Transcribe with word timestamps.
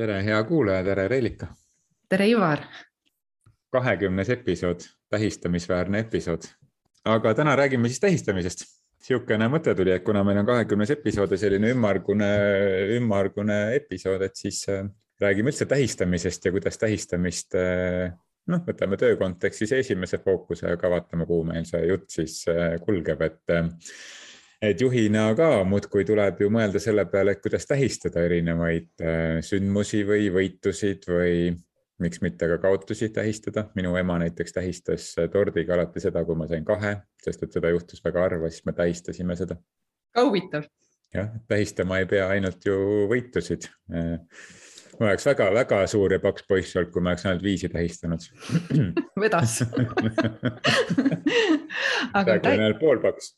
tere, 0.00 0.20
hea 0.24 0.38
kuulaja, 0.48 0.84
tere, 0.84 1.08
Reelika. 1.08 1.50
tere, 2.08 2.28
Ivar. 2.30 2.64
kahekümnes 3.70 4.30
episood, 4.32 4.86
tähistamisväärne 5.12 6.00
episood. 6.06 6.46
aga 7.04 7.34
täna 7.34 7.56
räägime 7.56 7.88
siis 7.88 8.00
tähistamisest. 8.00 8.64
niisugune 9.00 9.48
mõte 9.48 9.74
tuli, 9.76 9.92
et 9.96 10.04
kuna 10.04 10.24
meil 10.24 10.40
on 10.42 10.48
kahekümnes 10.48 10.90
episood 10.92 11.32
ja 11.32 11.38
selline 11.40 11.70
ümmargune, 11.74 12.30
ümmargune 12.96 13.60
episood, 13.76 14.22
et 14.22 14.36
siis 14.36 14.62
äh, 14.68 14.88
räägime 15.20 15.52
üldse 15.52 15.66
tähistamisest 15.66 16.44
ja 16.44 16.52
kuidas 16.52 16.78
tähistamist 16.78 17.56
äh, 17.56 18.12
noh, 18.52 18.64
võtame 18.66 18.96
töö 19.00 19.16
kontekstis 19.20 19.72
esimese 19.72 20.20
fookuse, 20.24 20.68
aga 20.72 20.90
vaatame, 20.96 21.28
kuhu 21.28 21.44
meil 21.52 21.68
see 21.68 21.84
jutt 21.88 22.08
siis 22.12 22.42
äh, 22.48 22.76
kulgeb, 22.84 23.24
et 23.28 23.56
et 24.62 24.80
juhina 24.80 25.30
ka 25.36 25.64
muudkui 25.64 26.04
tuleb 26.04 26.40
ju 26.44 26.50
mõelda 26.52 26.80
selle 26.82 27.06
peale, 27.10 27.34
et 27.34 27.42
kuidas 27.44 27.66
tähistada 27.68 28.24
erinevaid 28.26 29.04
sündmusi 29.46 30.04
või 30.08 30.28
võitusid 30.34 31.08
või 31.08 31.34
miks 32.00 32.20
mitte 32.24 32.48
ka 32.48 32.58
kaotusi 32.58 33.08
tähistada. 33.08 33.68
minu 33.74 33.96
ema 33.96 34.18
näiteks 34.18 34.52
tähistas 34.52 35.14
tordiga 35.32 35.74
alati 35.74 36.00
seda, 36.00 36.24
kui 36.24 36.36
ma 36.36 36.48
sain 36.48 36.64
kahe, 36.64 36.96
sest 37.24 37.42
et 37.44 37.56
seda 37.56 37.72
juhtus 37.72 38.04
väga 38.04 38.26
harva, 38.26 38.50
siis 38.50 38.64
me 38.66 38.72
tähistasime 38.72 39.36
seda. 39.36 39.56
ka 40.14 40.24
huvitav. 40.24 40.68
jah, 41.14 41.30
tähistama 41.48 41.98
ei 41.98 42.06
pea 42.06 42.28
ainult 42.28 42.64
ju 42.64 42.76
võitusid 43.10 43.68
ma 45.00 45.08
oleks 45.08 45.24
väga-väga 45.24 45.78
suur 45.88 46.12
ja 46.12 46.18
paks 46.20 46.44
poiss 46.48 46.76
olnud, 46.76 46.90
kui 46.92 47.00
ma 47.00 47.14
oleks 47.14 47.24
ainult 47.24 47.44
viisi 47.44 47.70
tähistanud. 47.72 48.20
Vedas. 49.22 49.62
Aga 52.18 52.34
on 52.36 52.48
ainult 52.50 52.80
pool 52.82 53.00
paks. 53.00 53.30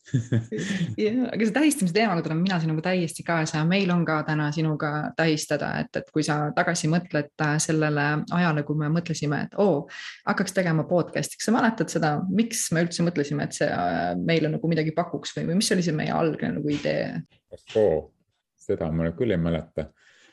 Aga 1.33 1.47
see 1.47 1.55
tähistamise 1.55 1.95
teemaga 1.95 2.25
tulen 2.27 2.41
mina 2.43 2.59
sinuga 2.63 2.83
täiesti 2.89 3.23
kaasa 3.27 3.61
ja 3.61 3.69
meil 3.69 3.91
on 3.95 4.03
ka 4.09 4.19
täna 4.27 4.49
sinuga 4.55 4.91
tähistada, 5.19 5.71
et, 5.85 6.03
et 6.03 6.11
kui 6.15 6.27
sa 6.27 6.41
tagasi 6.57 6.91
mõtled 6.91 7.31
äh, 7.47 7.55
sellele 7.63 8.09
ajale, 8.35 8.67
kui 8.67 8.83
me 8.83 8.91
mõtlesime, 8.93 9.45
et 9.47 9.55
oo, 9.63 9.85
hakkaks 10.27 10.59
tegema 10.59 10.83
podcast'i, 10.91 11.39
kas 11.39 11.51
sa 11.51 11.55
mäletad 11.55 11.95
seda, 11.95 12.17
miks 12.27 12.67
me 12.75 12.83
üldse 12.89 13.07
mõtlesime, 13.07 13.47
et 13.47 13.61
see 13.61 13.71
äh, 13.71 14.17
meile 14.19 14.51
nagu 14.51 14.71
midagi 14.71 14.97
pakuks 14.97 15.37
või, 15.39 15.53
või 15.53 15.63
mis 15.63 15.71
oli 15.77 15.87
see 15.87 15.95
meie 15.95 16.11
algne 16.17 16.57
nagu 16.59 16.75
idee? 16.75 17.23
seda 18.63 18.87
ma 18.95 19.11
küll 19.15 19.35
ei 19.35 19.41
mäleta 19.43 19.91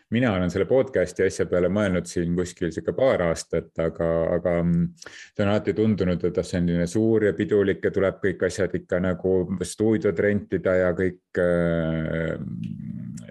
mina 0.10 0.32
olen 0.34 0.50
selle 0.50 0.66
podcast'i 0.66 1.28
asja 1.28 1.46
peale 1.50 1.70
mõelnud 1.74 2.08
siin 2.10 2.34
kuskil 2.38 2.72
sihuke 2.74 2.96
paar 2.98 3.22
aastat, 3.28 3.70
aga, 3.84 4.08
aga 4.40 4.54
mm, 4.64 4.88
see 5.06 5.44
on 5.46 5.52
alati 5.52 5.76
tundunud, 5.78 6.24
et 6.26 6.40
see 6.40 6.60
on 6.60 6.70
selline 6.70 6.88
suur 6.90 7.28
ja 7.28 7.34
pidulik 7.38 7.84
ja 7.86 7.92
tuleb 7.94 8.18
kõik 8.24 8.46
asjad 8.48 8.74
ikka 8.80 9.02
nagu 9.06 9.34
stuudiod 9.62 10.22
rentida 10.26 10.76
ja 10.80 10.90
kõik 10.98 11.42
äh, 11.44 12.34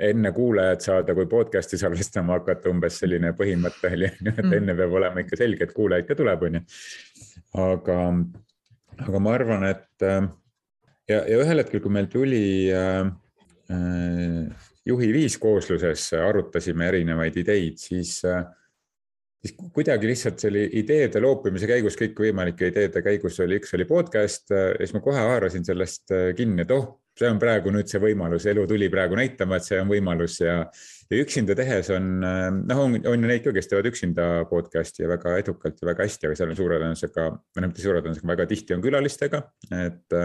enne 0.08 0.32
kuulajat 0.36 0.86
saada, 0.86 1.18
kui 1.18 1.26
podcast'i 1.30 1.80
salvestama 1.80 2.38
hakata, 2.38 2.70
umbes 2.70 3.00
selline 3.02 3.34
põhimõte 3.38 3.92
oli, 3.98 4.12
et 4.30 4.44
mm. 4.44 4.54
enne 4.60 4.78
peab 4.78 4.98
olema 5.00 5.24
ikka 5.24 5.40
selge, 5.40 5.66
et 5.66 5.74
kuulajaid 5.74 6.06
ka 6.06 6.18
tuleb, 6.18 6.46
onju. 6.50 6.64
aga, 7.58 7.98
aga 9.08 9.24
ma 9.26 9.34
arvan, 9.34 9.66
et 9.72 10.06
äh, 10.06 10.22
ja, 11.10 11.24
ja 11.24 11.42
ühel 11.42 11.64
hetkel, 11.64 11.82
kui 11.82 11.98
meil 11.98 12.06
tuli 12.12 12.44
äh, 12.70 13.02
äh, 13.74 14.67
juhi 14.88 15.10
viiskoosluses 15.12 16.12
arutasime 16.18 16.88
erinevaid 16.88 17.36
ideid, 17.42 17.76
siis, 17.82 18.18
siis 19.42 19.56
kuidagi 19.74 20.08
lihtsalt 20.08 20.40
selle 20.40 20.64
ideede 20.80 21.20
loopimise 21.22 21.68
käigus, 21.70 21.98
kõikvõimalike 22.00 22.72
ideede 22.72 23.02
käigus 23.04 23.40
oli, 23.44 23.60
üks 23.60 23.74
oli 23.76 23.88
podcast 23.88 24.54
ja 24.54 24.70
siis 24.80 24.96
ma 24.96 25.04
kohe 25.04 25.20
haarasin 25.20 25.66
sellest 25.68 26.16
kinni, 26.38 26.64
et 26.64 26.72
oh, 26.74 26.88
see 27.18 27.28
on 27.28 27.40
praegu 27.42 27.72
nüüd 27.74 27.90
see 27.90 28.00
võimalus, 28.02 28.46
elu 28.48 28.64
tuli 28.70 28.88
praegu 28.92 29.18
näitama, 29.18 29.58
et 29.58 29.66
see 29.66 29.78
on 29.82 29.90
võimalus 29.90 30.38
ja, 30.40 30.60
ja 31.10 31.20
üksinda 31.22 31.56
tehes 31.58 31.90
on, 31.94 32.10
noh, 32.22 32.82
on, 32.84 32.98
on 33.00 33.26
ju 33.26 33.30
neid 33.30 33.44
ka, 33.44 33.54
kes 33.56 33.70
teevad 33.70 33.90
üksinda 33.90 34.28
podcast'i 34.50 35.04
ja 35.04 35.10
väga 35.10 35.38
edukalt 35.42 35.80
ja 35.82 35.90
väga 35.90 36.06
hästi, 36.06 36.28
aga 36.28 36.38
seal 36.38 36.54
on 36.54 36.58
suure 36.58 36.78
tõenäosusega, 36.80 37.28
või 37.34 37.64
noh, 37.64 37.72
mitte 37.72 37.84
suure 37.84 38.02
tõenäosusega, 38.04 38.32
väga 38.34 38.48
tihti 38.52 38.76
on 38.76 38.84
külalistega, 38.84 39.42
et 39.82 40.18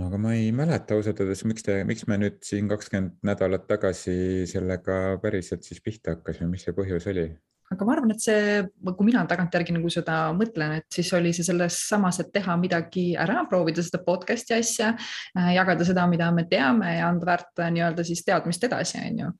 aga 0.00 0.18
ma 0.18 0.32
ei 0.34 0.52
mäleta 0.56 0.96
ausalt 0.96 1.20
öeldes, 1.20 1.44
miks 1.48 1.64
te, 1.66 1.78
miks 1.88 2.06
me 2.08 2.18
nüüd 2.20 2.38
siin 2.46 2.68
kakskümmend 2.70 3.18
nädalat 3.28 3.66
tagasi 3.68 4.14
sellega 4.48 4.98
päriselt 5.24 5.68
siis 5.68 5.82
pihta 5.84 6.16
hakkasime, 6.16 6.48
mis 6.54 6.64
see 6.68 6.76
põhjus 6.76 7.08
oli? 7.12 7.26
Aga 7.72 7.86
ma 7.86 7.94
arvan, 7.96 8.12
et 8.14 8.22
see, 8.22 8.62
kui 8.84 9.08
mina 9.08 9.24
tagantjärgi 9.28 9.74
nagu 9.76 9.90
seda 9.92 10.16
mõtlen, 10.36 10.76
et 10.80 10.88
siis 10.92 11.10
oli 11.16 11.32
see 11.34 11.46
selles 11.46 11.78
samas, 11.88 12.20
et 12.22 12.32
teha 12.34 12.56
midagi 12.60 13.12
ära, 13.18 13.42
proovida 13.50 13.84
seda 13.84 14.02
podcast'i 14.04 14.56
asja, 14.58 14.92
äh, 15.38 15.52
jagada 15.56 15.86
seda, 15.88 16.06
mida 16.10 16.30
me 16.34 16.44
teame 16.50 16.96
ja 16.98 17.08
anda 17.08 17.28
väärt 17.32 17.62
nii-öelda 17.62 18.04
siis 18.06 18.24
teadmist 18.26 18.64
edasi, 18.68 19.00
on 19.02 19.22
ju. 19.24 19.30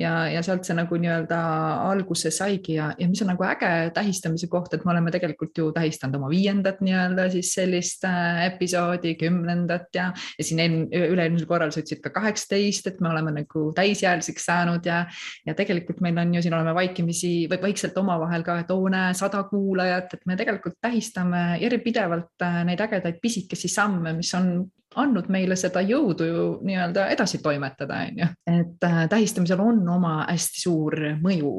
ja, 0.00 0.14
ja 0.32 0.42
sealt 0.44 0.66
see 0.68 0.76
nagu 0.76 0.98
nii-öelda 1.00 1.40
alguse 1.88 2.32
saigi 2.34 2.76
ja, 2.78 2.90
ja 2.98 3.08
mis 3.10 3.22
on 3.24 3.32
nagu 3.32 3.44
äge 3.48 3.90
tähistamise 3.96 4.50
koht, 4.52 4.74
et 4.74 4.84
me 4.84 4.94
oleme 4.94 5.12
tegelikult 5.14 5.56
ju 5.56 5.70
tähistanud 5.76 6.18
oma 6.20 6.30
viiendat 6.32 6.82
nii-öelda 6.84 7.28
siis 7.32 7.52
sellist 7.56 8.04
äh, 8.08 8.44
episoodi, 8.50 9.14
kümnendat 9.20 9.88
ja, 9.96 10.10
ja 10.38 10.46
siin 10.46 10.86
üle-eelmisel 10.90 11.48
korral 11.48 11.72
sa 11.72 11.82
ütlesid 11.82 12.02
ka 12.04 12.12
kaheksateist, 12.14 12.90
et 12.90 13.00
me 13.00 13.10
oleme 13.12 13.34
nagu 13.40 13.66
täisealiseks 13.76 14.48
saanud 14.50 14.86
ja, 14.86 15.02
ja 15.46 15.56
tegelikult 15.56 16.02
meil 16.04 16.18
on 16.20 16.34
ju 16.36 16.44
siin 16.44 16.56
oleme 16.56 16.74
vaikimisi 16.76 17.32
või 17.50 17.60
vaikselt 17.70 17.98
omavahel 17.98 18.44
ka, 18.46 18.58
et 18.60 18.70
oo 18.74 18.88
näe, 18.92 19.14
sada 19.14 19.42
kuulajat, 19.48 20.14
et 20.14 20.26
me 20.26 20.36
tegelikult 20.36 20.78
tähistame 20.82 21.58
järjepidevalt 21.62 22.42
äh, 22.42 22.60
neid 22.66 22.82
ägedaid 22.82 23.20
pisikesi 23.22 23.70
samme, 23.70 24.12
mis 24.18 24.34
on 24.34 24.52
andnud 24.98 25.28
meile 25.30 25.54
seda 25.56 25.82
jõudu 25.86 26.26
ju 26.26 26.46
nii-öelda 26.66 27.06
edasi 27.14 27.38
toimetada, 27.42 28.02
on 28.08 28.24
ju. 28.24 28.30
et 28.50 28.86
äh, 28.86 29.04
tähistamisel 29.08 29.62
on 29.62 29.84
oma 29.88 30.24
hästi 30.28 30.64
suur 30.66 30.98
mõju 31.22 31.54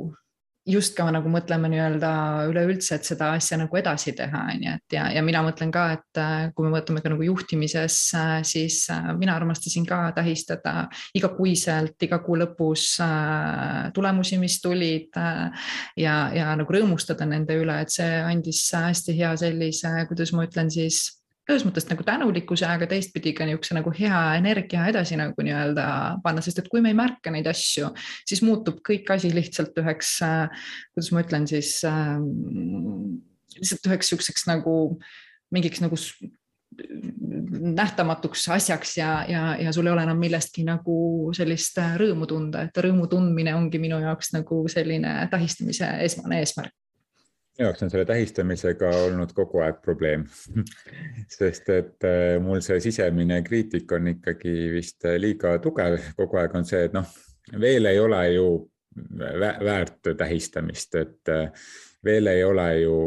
just 0.72 0.96
ka 0.98 1.06
nagu 1.14 1.30
mõtleme 1.32 1.70
nii-öelda 1.72 2.12
üleüldse, 2.50 2.98
et 2.98 3.08
seda 3.08 3.32
asja 3.36 3.60
nagu 3.62 3.78
edasi 3.78 4.14
teha, 4.18 4.44
on 4.54 4.66
ju, 4.66 4.76
et 4.80 4.96
ja, 4.96 5.08
ja 5.16 5.24
mina 5.26 5.44
mõtlen 5.46 5.72
ka, 5.74 5.86
et 5.98 6.22
äh, 6.22 6.48
kui 6.56 6.68
me 6.68 6.74
mõtleme 6.76 7.04
ka 7.04 7.12
nagu 7.14 7.26
juhtimises, 7.26 7.98
äh, 8.18 8.34
siis 8.48 8.84
äh, 8.94 9.12
mina 9.20 9.36
armastasin 9.40 9.86
ka 9.88 10.02
tähistada 10.16 10.88
igakuiselt, 11.18 11.98
iga 12.08 12.22
kuu 12.24 12.40
lõpus 12.42 12.88
tulemusi, 13.94 14.38
mis 14.42 14.58
tulid 14.64 15.18
ja, 16.00 16.16
ja 16.36 16.52
nagu 16.58 16.74
rõõmustada 16.74 17.28
nende 17.30 17.58
üle, 17.62 17.82
et 17.84 17.94
see 17.94 18.20
andis 18.22 18.64
hästi 18.76 19.16
hea 19.18 19.34
sellise, 19.40 19.94
kuidas 20.10 20.34
ma 20.36 20.48
ütlen 20.48 20.72
siis 20.74 21.21
ühes 21.50 21.64
mõttes 21.66 21.88
nagu 21.90 22.06
tänulikkuse, 22.06 22.68
aga 22.70 22.88
teistpidi 22.90 23.34
ka 23.38 23.48
niisuguse 23.48 23.76
nagu 23.78 23.94
hea 23.96 24.20
energia 24.38 24.86
edasi 24.92 25.18
nagu 25.20 25.46
nii-öelda 25.46 25.86
panna, 26.24 26.44
sest 26.46 26.62
et 26.62 26.70
kui 26.72 26.84
me 26.84 26.92
ei 26.94 26.98
märka 26.98 27.34
neid 27.34 27.50
asju, 27.50 27.90
siis 28.30 28.44
muutub 28.46 28.82
kõik 28.86 29.10
asi 29.16 29.32
lihtsalt 29.34 29.78
üheks, 29.82 30.20
kuidas 30.94 31.12
ma 31.16 31.24
ütlen 31.26 31.48
siis 31.50 31.80
äh,, 31.88 32.14
lihtsalt 33.58 33.90
üheks 33.90 34.12
niisuguseks 34.12 34.48
nagu 34.52 34.76
mingiks 35.52 35.82
nagu 35.84 35.98
nähtamatuks 37.62 38.46
asjaks 38.56 38.94
ja, 38.98 39.10
ja, 39.28 39.42
ja 39.60 39.74
sul 39.76 39.90
ei 39.90 39.94
ole 39.94 40.06
enam 40.08 40.22
millestki 40.22 40.64
nagu 40.64 41.34
sellist 41.36 41.82
rõõmu 42.00 42.30
tunda, 42.30 42.64
et 42.68 42.78
rõõmu 42.86 43.10
tundmine 43.12 43.58
ongi 43.58 43.82
minu 43.82 44.00
jaoks 44.00 44.32
nagu 44.38 44.64
selline 44.72 45.18
tähistamise 45.34 45.90
esmane 46.06 46.40
eesmärk 46.40 46.72
minu 47.62 47.70
jaoks 47.70 47.84
on 47.84 47.92
selle 47.94 48.06
tähistamisega 48.10 48.90
olnud 49.06 49.34
kogu 49.38 49.62
aeg 49.62 49.82
probleem. 49.86 50.26
Sest 51.38 51.70
et 51.70 52.08
äh, 52.08 52.40
mul 52.42 52.62
see 52.66 52.80
sisemine 52.82 53.42
kriitik 53.46 53.92
on 53.94 54.10
ikkagi 54.16 54.72
vist 54.74 55.06
liiga 55.22 55.58
tugev, 55.62 56.00
kogu 56.18 56.42
aeg 56.42 56.56
on 56.58 56.66
see, 56.66 56.88
et 56.88 56.96
noh, 56.98 57.06
veel 57.62 57.86
ei 57.86 58.00
ole 58.02 58.22
ju 58.34 58.48
väärt 59.62 60.10
tähistamist, 60.18 60.96
et 60.96 61.30
äh, 61.30 61.70
veel 62.04 62.28
ei 62.28 62.44
ole 62.44 62.68
ju 62.82 62.98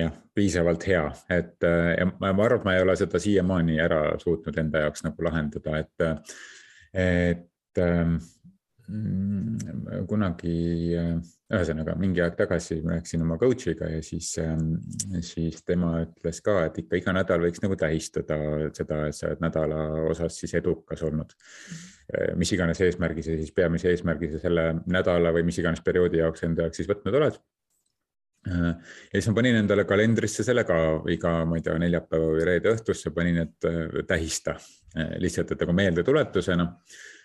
jah, 0.00 0.16
piisavalt 0.34 0.86
hea, 0.88 1.04
et 1.28 1.68
äh, 1.68 1.92
ja 1.98 2.08
ma 2.08 2.32
arvan, 2.32 2.62
et 2.62 2.66
ma 2.66 2.78
ei 2.78 2.82
ole 2.86 2.96
seda 2.96 3.20
siiamaani 3.20 3.78
ära 3.82 4.02
suutnud 4.22 4.56
enda 4.58 4.86
jaoks 4.86 5.04
nagu 5.04 5.28
lahendada, 5.28 5.84
et, 5.84 6.34
et 6.96 7.84
ähm, 7.84 8.16
kunagi 10.08 10.54
ühesõnaga 11.50 11.96
mingi 11.98 12.22
aeg 12.22 12.36
tagasi 12.38 12.78
ma 12.84 12.96
rääkisin 12.96 13.24
oma 13.24 13.36
coach'iga 13.40 13.88
ja 13.90 14.00
siis, 14.06 14.30
ähm, 14.42 14.76
siis 15.26 15.64
tema 15.66 15.96
ütles 16.04 16.38
ka, 16.46 16.56
et 16.68 16.78
ikka 16.84 17.00
iga 17.00 17.14
nädal 17.16 17.42
võiks 17.42 17.62
nagu 17.64 17.78
tähistada 17.78 18.38
seda, 18.76 19.02
et 19.08 19.18
sa 19.18 19.28
oled 19.30 19.42
nädala 19.42 19.80
osas 20.10 20.38
siis 20.38 20.54
edukas 20.60 21.02
olnud. 21.06 21.34
Äh, 22.14 22.34
mis 22.38 22.52
iganes 22.54 22.82
eesmärgi 22.86 23.26
sa 23.26 23.34
siis, 23.34 23.54
peamise 23.56 23.90
eesmärgi 23.90 24.30
sa 24.34 24.42
selle 24.42 24.68
nädala 24.86 25.34
või 25.34 25.46
mis 25.48 25.58
iganes 25.62 25.82
perioodi 25.86 26.22
jaoks 26.22 26.46
enda 26.46 26.68
jaoks 26.68 26.82
siis 26.82 26.90
võtnud 26.90 27.18
oled. 27.18 27.40
Äh, 28.46 28.66
ja 29.10 29.16
siis 29.16 29.30
ma 29.32 29.38
panin 29.40 29.62
endale 29.64 29.86
kalendrisse 29.90 30.46
selle 30.46 30.64
ka 30.68 30.80
iga, 31.10 31.40
ma 31.50 31.58
ei 31.58 31.66
tea, 31.66 31.78
neljapäeva 31.82 32.34
või 32.36 32.46
reede 32.46 32.76
õhtusse 32.76 33.10
panin, 33.16 33.42
et 33.46 33.70
äh, 33.70 34.04
tähista 34.06 34.58
lihtsalt, 35.22 35.52
et 35.54 35.60
nagu 35.62 35.74
meeldetuletusena. 35.78 36.64
no 36.66 37.18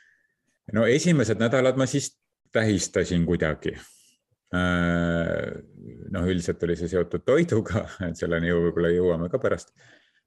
esimesed 0.88 1.40
nädalad 1.40 1.78
ma 1.78 1.86
siis 1.86 2.14
tähistasin 2.52 3.26
kuidagi 3.26 3.76
Äh, 4.56 5.56
noh, 6.14 6.28
üldiselt 6.30 6.62
oli 6.64 6.76
see 6.78 6.90
seotud 6.92 7.24
toiduga, 7.26 7.86
et 8.08 8.20
selleni 8.20 8.54
võib-olla 8.54 8.92
jõuame 8.94 9.30
ka 9.32 9.42
pärast. 9.42 9.74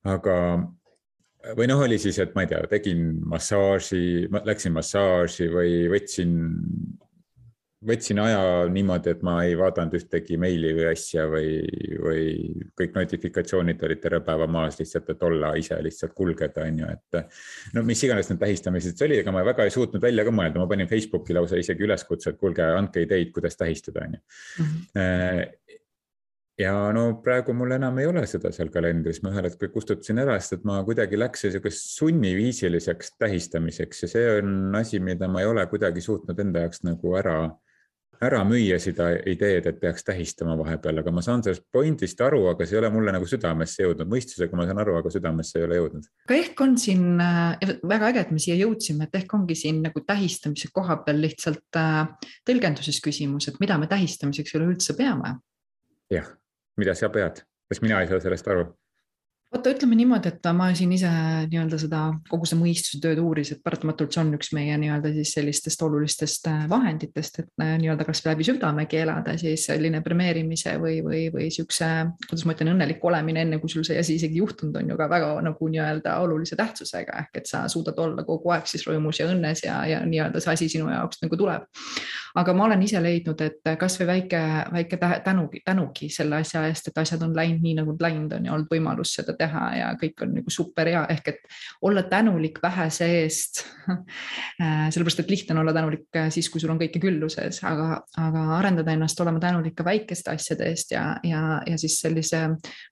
aga, 0.09 0.35
või 1.59 1.69
noh, 1.71 1.83
oli 1.85 1.99
siis, 2.03 2.19
et 2.23 2.35
ma 2.37 2.45
ei 2.45 2.51
tea, 2.51 2.61
tegin 2.71 3.05
massaaži, 3.31 4.29
läksin 4.47 4.75
massaaži 4.75 5.49
või 5.53 5.73
võtsin 5.93 6.35
võtsin 7.87 8.19
aja 8.19 8.41
niimoodi, 8.73 9.13
et 9.15 9.21
ma 9.27 9.37
ei 9.47 9.55
vaadanud 9.59 9.95
ühtegi 9.95 10.39
meili 10.41 10.73
või 10.75 10.89
asja 10.91 11.29
või, 11.31 11.53
või 12.03 12.25
kõik 12.79 12.97
notifikatsioonid 12.97 13.85
olid 13.87 14.01
terve 14.03 14.21
päeva 14.27 14.49
maas 14.51 14.81
lihtsalt, 14.81 15.13
et 15.15 15.23
olla 15.23 15.53
ise 15.59 15.79
lihtsalt 15.85 16.15
kulgeda, 16.19 16.67
on 16.67 16.83
ju, 16.83 16.91
et. 16.97 17.39
no 17.77 17.85
mis 17.87 18.03
iganes 18.03 18.33
need 18.33 18.43
tähistamised 18.43 19.07
oli, 19.07 19.21
ega 19.23 19.35
ma 19.35 19.45
väga 19.47 19.69
ei 19.69 19.75
suutnud 19.75 20.03
välja 20.03 20.27
ka 20.27 20.35
mõelda, 20.35 20.59
ma 20.59 20.67
panin 20.71 20.91
Facebooki 20.91 21.37
lausa 21.37 21.61
isegi 21.61 21.87
üleskutse, 21.87 22.35
et 22.35 22.41
kuulge, 22.41 22.67
andke 22.67 23.07
ideid, 23.07 23.31
kuidas 23.37 23.59
tähistada, 23.61 24.09
on 24.09 24.19
ju. 24.19 24.25
Mhm. 24.65 24.83
Äh, 24.99 25.79
ja 26.59 26.73
no 26.91 27.05
praegu 27.23 27.55
mul 27.55 27.77
enam 27.77 28.01
ei 28.03 28.09
ole 28.11 28.25
seda 28.27 28.51
seal 28.51 28.73
kalendris, 28.75 29.23
ma 29.23 29.31
ühel 29.31 29.47
hetkel 29.47 29.71
kustutasin 29.71 30.19
ära, 30.25 30.35
sest 30.43 30.59
et 30.59 30.67
ma 30.67 30.81
kuidagi 30.83 31.15
läks 31.21 31.47
sihukest 31.47 31.95
sunniviisiliseks 31.95 33.15
tähistamiseks 33.23 34.03
ja 34.03 34.11
see 34.11 34.29
on 34.41 34.75
asi, 34.75 34.99
mida 34.99 35.31
ma 35.31 35.45
ei 35.45 35.53
ole 35.53 35.63
kuidagi 35.71 36.03
suutnud 36.03 36.43
enda 36.43 36.67
jaoks 36.67 36.83
nagu 36.83 37.15
ära 37.23 37.39
ära 38.25 38.41
müüa 38.47 38.79
seda 38.83 39.11
ideed, 39.31 39.67
et 39.71 39.79
peaks 39.81 40.07
tähistama 40.07 40.57
vahepeal, 40.59 41.01
aga 41.03 41.13
ma 41.15 41.23
saan 41.25 41.43
sellest 41.45 41.65
point'ist 41.75 42.21
aru, 42.25 42.45
aga 42.51 42.67
see 42.67 42.77
ei 42.77 42.81
ole 42.81 42.91
mulle 42.95 43.15
nagu 43.15 43.29
südamesse 43.31 43.85
jõudnud, 43.85 44.11
mõistusega 44.11 44.59
ma 44.59 44.67
saan 44.69 44.83
aru, 44.83 44.97
aga 44.99 45.13
südamesse 45.15 45.61
ei 45.61 45.67
ole 45.69 45.79
jõudnud. 45.79 46.09
aga 46.27 46.39
ehk 46.39 46.65
on 46.65 46.75
siin 46.81 47.23
äh, 47.23 47.77
väga 47.83 48.11
äge, 48.13 48.25
et 48.27 48.33
me 48.35 48.43
siia 48.43 48.59
jõudsime, 48.59 49.07
et 49.07 49.21
ehk 49.21 49.37
ongi 49.39 49.59
siin 49.59 49.83
nagu 49.87 50.03
tähistamise 50.07 50.73
koha 50.75 50.99
peal 51.07 51.23
lihtsalt 51.23 51.79
äh, 51.79 52.03
tõlgenduses 52.49 52.99
küsimus, 53.05 53.51
et 53.51 53.63
mida 53.63 53.79
me 53.79 53.91
tähistamiseks 53.91 54.59
üleüldse 54.59 54.99
peame. 54.99 55.37
jah, 56.13 56.35
mida 56.81 56.97
sa 56.99 57.13
pead, 57.15 57.45
kas 57.71 57.83
mina 57.85 58.03
ei 58.03 58.11
saa 58.11 58.23
sellest 58.25 58.51
aru? 58.51 58.71
Vaata, 59.49 59.71
ütleme 59.73 59.97
niimoodi, 59.97 60.29
et 60.29 60.47
ma 60.57 60.67
siin 60.77 60.91
ise 60.93 61.09
nii-öelda 61.49 61.79
seda 61.81 62.01
kogu 62.29 62.47
seda 62.49 62.59
mõistuse 62.61 62.99
tööd 63.01 63.21
uuris, 63.23 63.55
et 63.55 63.63
paratamatult 63.65 64.13
see 64.13 64.21
on 64.21 64.35
üks 64.37 64.51
meie 64.57 64.75
nii-öelda 64.81 65.13
siis 65.15 65.33
sellistest 65.37 65.83
olulistest 65.87 66.49
äh, 66.51 66.67
vahenditest, 66.69 67.41
et 67.43 67.65
äh, 67.65 67.73
nii-öelda 67.81 68.05
kas 68.05 68.21
läbi 68.27 68.45
südamegi 68.45 69.01
elada 69.01 69.39
siis 69.41 69.65
selline 69.71 70.03
premeerimise 70.05 70.75
või, 70.83 70.99
või, 71.05 71.23
või 71.33 71.49
siukse, 71.55 71.89
kuidas 72.27 72.45
ma 72.45 72.57
ütlen, 72.57 72.75
õnnelik 72.75 73.05
olemine, 73.09 73.47
enne 73.47 73.61
kui 73.63 73.73
sul 73.73 73.87
see 73.89 73.97
asi 74.01 74.19
isegi 74.21 74.43
juhtunud 74.43 74.77
on 74.83 74.93
ju 74.93 74.99
ka 75.01 75.09
väga 75.15 75.33
nagu 75.47 75.71
nii-öelda 75.73 76.19
olulise 76.27 76.59
tähtsusega 76.61 77.17
ehk 77.25 77.41
et 77.41 77.49
sa 77.49 77.65
suudad 77.73 77.97
olla 78.05 78.27
kogu 78.29 78.53
aeg 78.53 78.69
siis 78.69 78.85
rõõmus 78.89 79.23
ja 79.23 79.31
õnnes 79.33 79.65
ja, 79.65 79.81
ja 79.89 80.03
nii-öelda 80.05 80.45
see 80.45 80.59
asi 80.59 80.71
sinu 80.77 80.93
jaoks 80.93 81.25
nagu 81.25 81.41
tuleb. 81.41 81.65
aga 82.39 82.53
ma 82.55 82.69
olen 82.69 82.83
ise 82.85 83.01
leidnud, 83.03 83.41
et 83.41 83.73
kasvõi 83.81 84.07
väike, 84.13 84.43
väike 84.77 84.99
tänugi, 85.25 85.65
tänugi 85.65 86.13
selle 86.13 86.43
asja 86.45 86.67
eest, 86.69 86.93
et 86.93 87.01
asjad 87.01 87.25
on 87.25 87.33
läinud 87.35 87.65
nii, 87.65 87.75
nagu 87.81 87.97
läinud 88.01 88.37
on 88.37 88.45
ja 88.47 88.53
olnud 88.55 88.69
võimalus 88.71 89.17
seda 89.17 89.38
teha 89.39 89.65
ja 89.79 89.89
kõik 90.01 90.25
on 90.25 90.35
nagu 90.39 90.53
super 90.53 90.89
hea, 90.91 91.05
ehk 91.15 91.31
et 91.33 91.41
olla 91.87 92.05
tänulik 92.11 92.61
vähese 92.63 93.09
eest 93.21 93.63
äh, 93.91 94.89
sellepärast, 94.91 95.23
et 95.23 95.33
lihtne 95.33 95.55
on 95.55 95.63
olla 95.63 95.75
tänulik 95.77 96.17
äh, 96.17 96.31
siis, 96.35 96.51
kui 96.53 96.63
sul 96.63 96.73
on 96.75 96.81
kõike 96.81 97.01
külluses, 97.03 97.61
aga, 97.69 98.01
aga 98.21 98.45
arendada 98.59 98.95
ennast 98.95 99.21
olema 99.25 99.43
tänulik 99.43 99.77
ka 99.79 99.87
väikeste 99.87 100.35
asjade 100.35 100.69
eest 100.73 100.93
ja, 100.95 101.05
ja, 101.27 101.61
ja 101.67 101.79
siis 101.81 102.01
sellise 102.03 102.45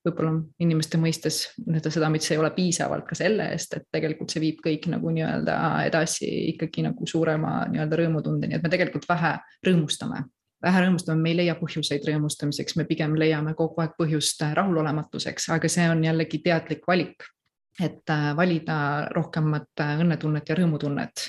võib-olla 0.07 0.37
inimeste 0.63 1.01
mõistes 1.01 1.43
nii-öelda 1.65 1.93
seda, 1.95 2.11
mis 2.13 2.31
ei 2.31 2.41
ole 2.41 2.53
piisavalt 2.57 3.09
ka 3.09 3.19
selle 3.19 3.51
eest, 3.55 3.77
et 3.79 3.89
tegelikult 3.93 4.33
see 4.33 4.45
viib 4.45 4.63
kõik 4.65 4.89
nagu 4.93 5.13
nii-öelda 5.19 5.59
edasi 5.91 6.31
ikkagi 6.55 6.87
nagu 6.87 7.09
suurema 7.09 7.59
nii-öelda 7.73 8.03
rõõmutundeni, 8.03 8.59
et 8.59 8.65
me 8.65 8.73
tegelikult 8.73 9.09
vähe 9.11 9.37
rõõmustame 9.67 10.25
vähe 10.65 10.83
rõõmustame, 10.85 11.23
me 11.23 11.33
ei 11.33 11.41
leia 11.43 11.57
põhjuseid 11.59 12.05
rõõmustamiseks, 12.09 12.77
me 12.79 12.87
pigem 12.89 13.17
leiame 13.19 13.55
kogu 13.55 13.83
aeg 13.83 13.97
põhjust 13.99 14.43
rahulolematuseks, 14.57 15.51
aga 15.57 15.71
see 15.73 15.89
on 15.93 16.05
jällegi 16.05 16.43
teadlik 16.45 16.87
valik 16.89 17.29
et 17.81 18.11
äh, 18.11 18.37
valida 18.37 19.09
rohkemat 19.13 19.81
äh, 19.81 19.99
õnnetunnet 20.01 20.49
ja 20.49 20.57
rõõmutunnet. 20.57 21.25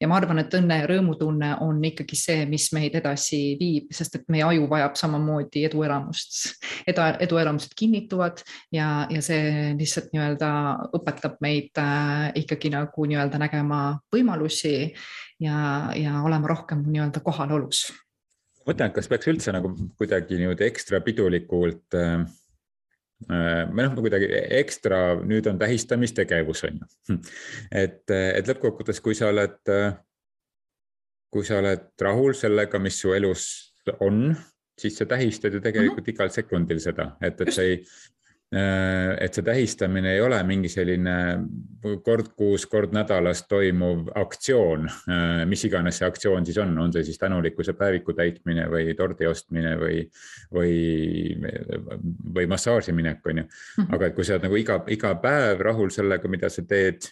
ja 0.00 0.08
ma 0.10 0.16
arvan, 0.18 0.40
et 0.42 0.54
õnne 0.58 0.80
ja 0.80 0.88
rõõmutunne 0.90 1.52
on 1.62 1.78
ikkagi 1.86 2.18
see, 2.18 2.46
mis 2.50 2.66
meid 2.74 2.96
edasi 2.98 3.54
viib, 3.60 3.92
sest 3.94 4.18
et 4.18 4.24
meie 4.28 4.42
aju 4.46 4.66
vajab 4.70 4.98
samamoodi 4.98 5.64
eduelamust. 5.68 6.40
edu, 6.86 7.06
eduelamused 7.28 7.76
kinnituvad 7.78 8.42
ja, 8.74 9.06
ja 9.10 9.22
see 9.22 9.74
lihtsalt 9.78 10.10
nii-öelda 10.12 10.50
õpetab 10.98 11.38
meid 11.44 11.70
äh, 11.78 12.32
ikkagi 12.42 12.74
nagu 12.74 13.06
nii-öelda 13.06 13.38
nägema 13.38 13.84
võimalusi 14.14 14.90
ja, 15.40 15.58
ja 15.94 16.22
olema 16.26 16.50
rohkem 16.50 16.82
nii-öelda 16.88 17.22
kohalolus 17.22 17.86
mõtlen, 18.68 18.88
et 18.88 18.96
kas 18.96 19.10
peaks 19.10 19.30
üldse 19.32 19.52
nagu 19.54 19.72
kuidagi 19.98 20.38
niimoodi 20.40 20.66
ekstra 20.66 21.00
pidulikult 21.04 21.96
äh, 21.98 22.24
äh 23.30 23.60
või 23.70 23.86
noh, 23.86 23.98
kuidagi 23.98 24.30
ekstra, 24.60 25.02
nüüd 25.22 25.46
on 25.50 25.60
tähistamistegevus 25.60 26.64
on 26.68 26.80
ju. 26.80 27.20
et, 27.70 28.02
et 28.10 28.50
lõppkokkuvõttes, 28.50 29.00
kui 29.04 29.16
sa 29.18 29.30
oled, 29.32 29.60
kui 31.32 31.46
sa 31.46 31.60
oled 31.62 31.92
rahul 32.00 32.34
sellega, 32.38 32.80
mis 32.82 32.98
su 33.00 33.14
elus 33.16 33.46
on, 34.00 34.34
siis 34.78 34.96
sa 34.98 35.06
tähistad 35.06 35.54
ju 35.54 35.60
tegelikult 35.60 36.00
mm 36.00 36.04
-hmm. 36.04 36.14
igal 36.14 36.30
sekundil 36.30 36.80
seda, 36.80 37.16
et, 37.22 37.40
et 37.40 37.52
sa 37.52 37.62
ei, 37.62 37.84
et 38.54 39.34
see 39.34 39.42
tähistamine 39.42 40.12
ei 40.14 40.20
ole 40.22 40.36
mingi 40.46 40.68
selline 40.70 41.14
kord 42.04 42.30
kuus, 42.38 42.66
kord 42.70 42.92
nädalas 42.94 43.42
toimuv 43.48 44.10
aktsioon, 44.20 44.86
äh, 45.10 45.42
mis 45.48 45.64
iganes 45.66 45.98
see 46.00 46.06
aktsioon 46.06 46.46
siis 46.46 46.58
on, 46.62 46.76
on 46.78 46.92
see 46.94 47.04
siis 47.08 47.18
tänulikkuse 47.18 47.74
päeviku 47.78 48.14
täitmine 48.14 48.68
või 48.70 48.94
tordi 48.98 49.26
ostmine 49.26 49.74
või, 49.80 50.04
või, 50.54 50.76
või 52.38 52.46
massaaži 52.50 52.94
minek, 52.96 53.26
on 53.26 53.42
ju. 53.42 53.48
Mhm. 53.78 53.94
aga 53.96 54.06
et 54.06 54.16
kui 54.16 54.24
sa 54.24 54.36
oled 54.36 54.48
nagu 54.48 54.60
iga, 54.60 54.80
iga 54.92 55.14
päev 55.20 55.64
rahul 55.64 55.92
sellega, 55.94 56.30
mida 56.30 56.52
sa 56.52 56.62
teed 56.68 57.10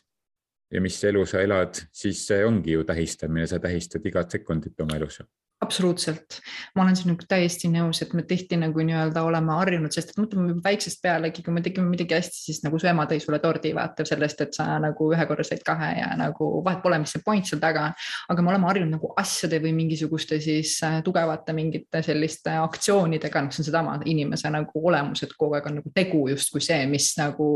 ja 0.72 0.80
mis 0.80 0.96
elu 1.04 1.26
sa 1.28 1.42
elad, 1.44 1.82
siis 1.92 2.22
see 2.26 2.44
ongi 2.46 2.76
ju 2.76 2.84
tähistamine, 2.88 3.46
sa 3.46 3.60
tähistad 3.60 4.06
igat 4.08 4.30
sekundit 4.38 4.80
oma 4.80 4.96
elus 4.96 5.20
absoluutselt, 5.62 6.40
ma 6.74 6.82
olen 6.82 6.96
sinuga 6.98 7.26
täiesti 7.28 7.70
nõus, 7.70 8.02
et 8.02 8.12
me 8.16 8.24
tihti 8.26 8.56
nagu 8.58 8.82
nii-öelda 8.82 9.22
oleme 9.26 9.54
harjunud, 9.60 9.92
sest 9.94 10.12
et 10.12 10.18
mõtleme 10.20 10.56
väiksest 10.64 10.98
pealegi, 11.04 11.44
kui 11.44 11.54
me 11.54 11.62
tegime 11.62 11.86
midagi 11.90 12.16
hästi, 12.16 12.38
siis 12.48 12.62
nagu 12.64 12.80
su 12.80 12.88
ema 12.90 13.06
tõi 13.10 13.20
sulle 13.22 13.38
tordi, 13.42 13.70
vaata 13.76 14.04
sellest, 14.08 14.42
et 14.42 14.58
sa 14.58 14.66
nagu 14.82 15.08
ühe 15.14 15.26
korra 15.30 15.46
said 15.46 15.62
kahe 15.66 15.92
ja 16.00 16.08
nagu 16.18 16.48
vahet 16.66 16.82
pole, 16.82 16.98
mis 17.02 17.14
see 17.14 17.22
point 17.24 17.46
seal 17.46 17.62
taga 17.62 17.86
on. 17.90 17.96
aga 18.34 18.42
me 18.42 18.52
oleme 18.52 18.68
harjunud 18.70 18.96
nagu 18.96 19.12
asjade 19.22 19.60
või 19.62 19.74
mingisuguste 19.76 20.40
siis 20.42 20.74
äh, 20.86 20.98
tugevate 21.06 21.54
mingite 21.56 22.02
selliste 22.02 22.56
aktsioonidega, 22.62 23.44
noh, 23.44 23.54
see 23.54 23.62
on 23.62 23.68
sedama 23.70 23.96
inimese 24.10 24.50
nagu 24.50 24.84
olemus, 24.90 25.22
et 25.22 25.36
kogu 25.38 25.58
aeg 25.58 25.70
on 25.70 25.78
nagu 25.80 25.94
tegu 25.94 26.24
justkui 26.32 26.64
see, 26.64 26.80
mis 26.90 27.12
nagu 27.20 27.50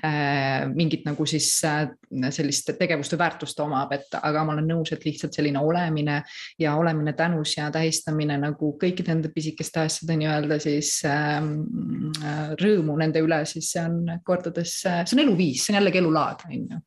äh, 0.00 0.64
mingit 0.72 1.04
nagu 1.08 1.28
siis 1.28 1.52
äh, 1.68 1.84
sellist 2.32 2.72
tegevust 2.78 3.14
või 3.14 3.22
väärtust 3.26 3.60
omab, 3.60 3.92
et 3.96 4.18
aga 4.20 4.44
ma 4.46 4.56
olen 4.56 4.68
nõus, 4.70 4.94
et 4.94 5.04
lihtsalt 5.04 5.36
selline 5.36 5.60
olemine 5.60 6.22
ja 6.60 6.74
olemine 6.80 7.12
tänus 7.18 7.49
rõõmus 7.50 7.56
ja 7.56 7.70
tähistamine 7.70 8.38
nagu 8.38 8.76
kõikide 8.78 9.14
nende 9.14 9.30
pisikeste 9.34 9.80
asjade 9.80 10.16
nii-öelda 10.16 10.58
siis 10.60 11.02
ähm, 11.04 12.12
äh, 12.22 12.54
rõõmu 12.60 12.96
nende 12.98 13.20
üle, 13.20 13.44
siis 13.46 13.72
see 13.72 13.82
on 13.82 14.20
kordades, 14.24 14.82
see 14.82 15.16
on 15.16 15.24
eluviis, 15.24 15.64
see 15.64 15.74
on 15.74 15.80
jällegi 15.80 15.98
elulaad, 15.98 16.46
on 16.46 16.52
ju 16.52 16.80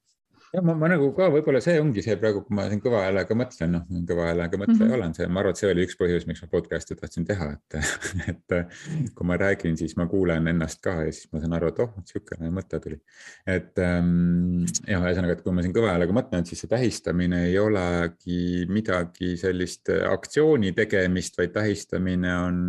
ja 0.54 0.62
ma, 0.62 0.76
ma 0.78 0.90
nagu 0.92 1.08
ka 1.18 1.28
võib-olla 1.34 1.60
see 1.64 1.80
ongi 1.82 2.04
see 2.06 2.16
praegu, 2.22 2.44
kui 2.46 2.56
ma 2.58 2.68
siin 2.70 2.82
kõva 2.84 3.04
häälega 3.08 3.38
mõtlen, 3.38 3.72
noh, 3.74 3.86
kõva 4.10 4.28
häälega 4.30 4.60
mõtleja 4.62 4.78
mm 4.78 4.86
-hmm. 4.86 4.98
olen, 5.00 5.16
see, 5.18 5.28
ma 5.28 5.42
arvan, 5.42 5.56
et 5.56 5.62
see 5.62 5.70
oli 5.72 5.86
üks 5.88 5.98
põhjus, 6.00 6.28
miks 6.30 6.44
ma 6.44 6.50
podcast'i 6.52 6.98
tahtsin 7.00 7.26
teha, 7.30 7.50
et, 7.56 7.78
et 8.32 9.14
kui 9.18 9.30
ma 9.30 9.38
räägin, 9.42 9.78
siis 9.80 9.96
ma 9.98 10.06
kuulen 10.12 10.52
ennast 10.54 10.82
ka 10.86 10.96
ja 11.08 11.12
siis 11.12 11.32
ma 11.34 11.42
saan 11.42 11.58
aru, 11.58 11.72
et 11.74 11.82
oh, 11.86 11.94
niisugune 11.98 12.52
mõte 12.54 12.80
tuli. 12.84 13.00
et 13.48 13.82
ähm, 13.82 14.66
jah, 14.88 15.02
ühesõnaga, 15.02 15.38
et 15.38 15.46
kui 15.46 15.56
ma 15.58 15.66
siin 15.66 15.74
kõva 15.74 15.96
häälega 15.96 16.18
mõtlen, 16.20 16.46
siis 16.46 16.62
see 16.64 16.72
tähistamine 16.72 17.46
ei 17.48 17.58
olegi 17.60 18.68
midagi 18.70 19.34
sellist 19.42 19.90
aktsiooni 19.90 20.74
tegemist, 20.78 21.38
vaid 21.38 21.56
tähistamine 21.56 22.38
on 22.44 22.60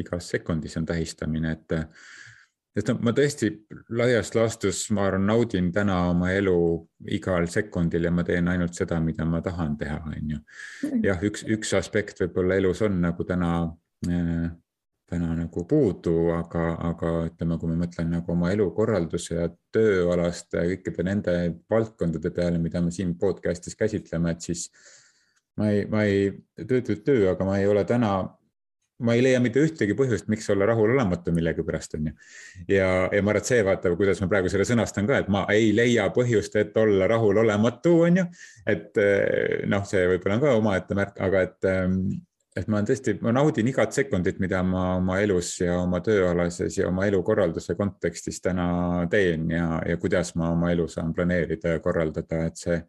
igas 0.00 0.32
sekundis 0.32 0.76
on 0.80 0.86
tähistamine, 0.86 1.52
et 1.58 1.76
sest 2.76 2.92
no 2.92 2.96
ma 3.02 3.14
tõesti 3.16 3.50
laias 3.98 4.32
laastus, 4.36 4.84
ma 4.94 5.08
arvan, 5.08 5.26
naudin 5.26 5.72
täna 5.74 5.98
oma 6.12 6.30
elu 6.32 6.56
igal 7.16 7.48
sekundil 7.50 8.06
ja 8.06 8.14
ma 8.14 8.24
teen 8.26 8.48
ainult 8.52 8.78
seda, 8.78 9.00
mida 9.02 9.26
ma 9.26 9.42
tahan 9.44 9.76
teha, 9.80 10.00
on 10.06 10.34
ju. 10.36 10.40
Mm. 10.86 11.04
jah, 11.04 11.22
üks, 11.30 11.46
üks 11.50 11.74
aspekt 11.78 12.22
võib-olla 12.24 12.60
elus 12.60 12.82
on 12.86 13.00
nagu 13.02 13.26
täna 13.26 13.52
äh, 14.08 14.50
täna 15.10 15.34
nagu 15.34 15.64
puudu, 15.66 16.14
aga, 16.36 16.64
aga 16.86 17.12
ütleme, 17.26 17.58
kui 17.58 17.70
ma 17.72 17.80
mõtlen 17.82 18.12
nagu 18.14 18.30
oma 18.30 18.52
elukorralduse 18.54 19.36
ja 19.36 19.48
tööalaste 19.74 20.62
kõikide 20.70 21.06
nende 21.06 21.36
valdkondade 21.70 22.30
peale, 22.34 22.60
mida 22.62 22.82
me 22.84 22.94
siin 22.94 23.16
podcast'is 23.18 23.78
käsitleme, 23.78 24.36
et 24.36 24.46
siis 24.46 24.68
ma 25.58 25.72
ei, 25.72 25.86
ma 25.90 26.04
ei, 26.06 26.30
töö, 26.62 26.78
töö, 26.86 27.00
töö, 27.06 27.24
aga 27.32 27.48
ma 27.48 27.58
ei 27.58 27.66
ole 27.70 27.82
täna 27.88 28.12
ma 29.00 29.16
ei 29.16 29.22
leia 29.24 29.40
mitte 29.42 29.62
ühtegi 29.64 29.94
põhjust, 29.96 30.28
miks 30.32 30.48
olla 30.52 30.68
rahulolematu 30.70 31.32
millegipärast, 31.34 31.96
on 31.98 32.10
ju. 32.10 32.14
ja, 32.68 32.88
ja 33.12 33.22
ma 33.22 33.32
arvan, 33.32 33.40
et 33.40 33.50
see, 33.50 33.60
vaata, 33.66 33.92
kuidas 33.98 34.20
ma 34.22 34.30
praegu 34.30 34.52
selle 34.52 34.66
sõnastan 34.68 35.08
ka, 35.08 35.20
et 35.22 35.30
ma 35.32 35.44
ei 35.52 35.70
leia 35.76 36.08
põhjust, 36.14 36.56
et 36.60 36.76
olla 36.80 37.08
rahulolematu, 37.10 37.94
on 38.06 38.22
ju. 38.22 38.26
et 38.68 39.00
eh, 39.00 39.62
noh, 39.70 39.86
see 39.88 40.02
võib-olla 40.14 40.36
on 40.36 40.42
ka 40.44 40.56
omaette 40.58 40.98
märk, 40.98 41.22
aga 41.26 41.44
et, 41.48 41.70
ehm, 41.70 42.02
et 42.60 42.68
ma 42.72 42.82
tõesti, 42.84 43.16
ma 43.24 43.32
naudin 43.36 43.70
igat 43.72 43.96
sekundit, 43.96 44.40
mida 44.42 44.60
ma 44.66 44.96
oma 44.98 45.20
elus 45.22 45.54
ja 45.62 45.78
oma 45.80 46.02
tööalases 46.04 46.76
ja 46.80 46.90
oma 46.90 47.06
elukorralduse 47.08 47.76
kontekstis 47.78 48.42
täna 48.44 49.06
teen 49.10 49.48
ja, 49.54 49.78
ja 49.86 49.96
kuidas 50.02 50.34
ma 50.36 50.50
oma 50.52 50.74
elu 50.74 50.88
saan 50.90 51.14
planeerida 51.16 51.78
ja 51.78 51.84
korraldada, 51.84 52.44
et 52.50 52.60
see 52.60 52.82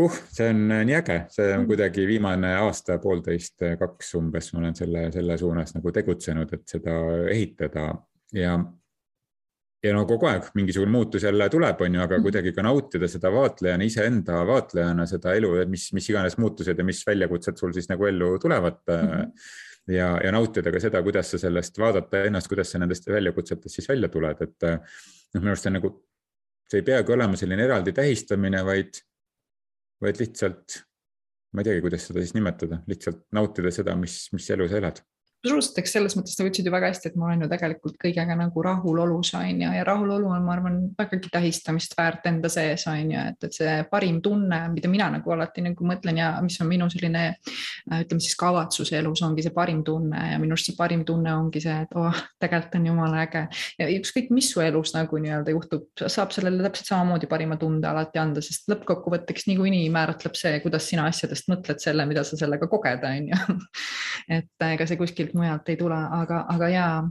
uh, 0.00 0.20
see 0.32 0.48
on 0.52 0.62
nii 0.72 0.96
äge, 0.96 1.18
see 1.34 1.50
on 1.56 1.66
kuidagi 1.68 2.06
viimane 2.08 2.54
aasta, 2.62 2.98
poolteist, 3.02 3.58
kaks 3.80 4.14
umbes, 4.20 4.52
ma 4.52 4.62
olen 4.64 4.78
selle, 4.78 5.08
selle 5.12 5.38
suunas 5.38 5.74
nagu 5.76 5.92
tegutsenud, 5.92 6.54
et 6.56 6.76
seda 6.76 6.96
ehitada 7.32 7.90
ja 8.36 8.56
ja 9.82 9.92
no 9.96 10.04
kogu 10.06 10.28
aeg 10.30 10.46
mingisugune 10.54 10.92
muutus 10.94 11.24
jälle 11.26 11.48
tuleb, 11.50 11.80
on 11.82 11.96
ju, 11.96 12.02
aga 12.04 12.16
mhm. 12.16 12.22
kuidagi 12.26 12.52
ka 12.54 12.64
nautida 12.66 13.08
seda 13.10 13.32
vaatlejana, 13.34 13.86
iseenda 13.88 14.42
vaatlejana 14.46 15.06
seda 15.10 15.34
elu, 15.38 15.52
mis, 15.70 15.88
mis 15.96 16.08
iganes 16.12 16.38
muutused 16.38 16.78
ja 16.78 16.86
mis 16.86 17.02
väljakutsed 17.06 17.58
sul 17.58 17.74
siis 17.74 17.90
nagu 17.90 18.06
ellu 18.06 18.36
tulevad 18.42 18.78
mm. 18.86 19.08
-hmm. 19.08 19.32
ja, 19.96 20.08
ja 20.24 20.32
nautida 20.32 20.72
ka 20.72 20.80
seda, 20.80 21.02
kuidas 21.02 21.30
sa 21.34 21.38
sellest 21.38 21.78
vaadata 21.78 22.24
ennast, 22.28 22.48
kuidas 22.48 22.70
sa 22.70 22.78
nendest 22.78 23.08
väljakutsetest 23.10 23.74
siis 23.74 23.88
välja 23.88 24.08
tuled, 24.08 24.42
et 24.42 24.68
noh, 24.68 25.40
minu 25.40 25.54
arust 25.54 25.66
see 25.66 25.72
on 25.72 25.78
nagu, 25.80 25.94
see 26.70 26.82
ei 26.82 26.86
peagi 26.86 27.12
olema 27.12 27.36
selline 27.36 27.64
eraldi 27.64 27.92
tähistamine, 27.92 28.62
vaid, 28.64 29.02
vaid 30.02 30.18
lihtsalt 30.20 30.82
ma 31.52 31.62
ei 31.62 31.68
teagi, 31.68 31.82
kuidas 31.84 32.06
seda 32.08 32.22
siis 32.22 32.34
nimetada, 32.36 32.80
lihtsalt 32.88 33.26
nautida 33.36 33.72
seda, 33.74 33.94
mis, 33.98 34.24
mis 34.32 34.48
elu 34.54 34.68
sa 34.70 34.80
elad 34.80 35.02
absoluutselt, 35.42 35.78
eks 35.82 35.92
selles 35.96 36.14
mõttes 36.14 36.36
sa 36.38 36.44
ütlesid 36.46 36.68
ju 36.68 36.72
väga 36.72 36.88
hästi, 36.92 37.10
et 37.10 37.16
ma 37.18 37.26
olen 37.26 37.42
ju 37.42 37.48
tegelikult 37.50 37.96
kõigega 38.00 38.36
nagu 38.38 38.62
rahulolus 38.62 39.32
on 39.34 39.62
ju, 39.64 39.70
ja 39.74 39.82
rahulolu 39.86 40.28
on, 40.30 40.44
ma 40.46 40.54
arvan, 40.54 40.76
vägagi 40.98 41.32
tähistamist 41.32 41.96
väärt 41.98 42.28
enda 42.30 42.50
sees 42.52 42.84
on 42.90 43.10
ju, 43.10 43.24
et, 43.32 43.46
et 43.48 43.56
see 43.56 43.72
parim 43.90 44.20
tunne, 44.22 44.60
mida 44.70 44.90
mina 44.90 45.08
nagu 45.16 45.34
alati 45.34 45.64
nagu 45.66 45.86
mõtlen 45.88 46.20
ja 46.22 46.28
mis 46.46 46.60
on 46.62 46.70
minu 46.70 46.86
selline 46.92 47.24
ütleme 47.90 48.22
siis 48.22 48.36
kavatsus 48.38 48.92
elus 48.94 49.24
ongi 49.26 49.42
see 49.42 49.54
parim 49.54 49.82
tunne 49.86 50.28
ja 50.30 50.38
minu 50.38 50.54
arust 50.54 50.70
see 50.70 50.78
parim 50.78 51.02
tunne 51.08 51.34
ongi 51.34 51.64
see, 51.64 51.74
et 51.88 51.98
oh, 51.98 52.22
tegelikult 52.42 52.78
on 52.78 52.86
jumala 52.92 53.24
äge 53.26 53.42
ja 53.80 53.90
ükskõik, 53.96 54.30
mis 54.34 54.52
su 54.54 54.62
elus 54.62 54.94
nagu 54.94 55.18
nii-öelda 55.24 55.56
juhtub, 55.56 55.88
saab 56.06 56.30
sellele 56.34 56.62
täpselt 56.68 56.92
samamoodi 56.92 57.26
parima 57.30 57.58
tunde 57.58 57.90
alati 57.90 58.22
anda, 58.22 58.44
sest 58.44 58.70
lõppkokkuvõtteks 58.70 59.48
niikuinii 59.50 59.90
määratleb 59.92 60.38
see, 60.38 60.54
kuidas 60.62 60.86
sina 60.86 61.08
asjadest 61.10 61.50
mõtled 61.50 61.82
selle, 61.82 62.06
mida 62.06 62.22
sa 62.26 62.38
sellega 62.38 62.70
koged, 62.70 63.02
on 63.10 63.30
ju. 63.32 63.58
et 64.38 64.66
ega 64.70 64.86
see 64.86 65.00
kuskilt 65.00 65.31
kuskilt 65.32 65.34
mujalt 65.34 65.68
ei 65.68 65.76
tule, 65.76 65.96
aga, 66.10 66.44
aga 66.48 66.68
jaa, 66.68 67.10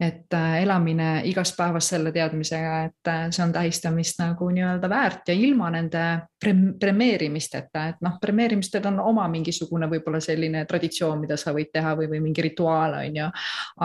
et 0.00 0.34
äh, 0.34 0.62
elamine 0.62 1.20
igast 1.28 1.56
päevast 1.58 1.92
selle 1.92 2.12
teadmisega, 2.12 2.76
et 2.88 3.08
äh, 3.08 3.26
see 3.28 3.42
on 3.44 3.52
tähistamist 3.52 4.20
nagu 4.22 4.46
nii-öelda 4.48 4.88
väärt 4.88 5.28
ja 5.28 5.34
ilma 5.36 5.68
nende 5.74 6.04
premeerimisteta, 6.40 7.82
et 7.90 7.98
noh, 8.00 8.14
premeerimistel 8.20 8.86
on 8.88 8.96
oma 9.04 9.26
mingisugune 9.28 9.90
võib-olla 9.90 10.22
selline 10.24 10.62
traditsioon, 10.68 11.20
mida 11.20 11.36
sa 11.40 11.52
võid 11.52 11.68
teha 11.74 11.92
või, 11.98 12.08
või 12.14 12.22
mingi 12.24 12.44
rituaal 12.46 12.96
on 13.02 13.18
ju. 13.20 13.26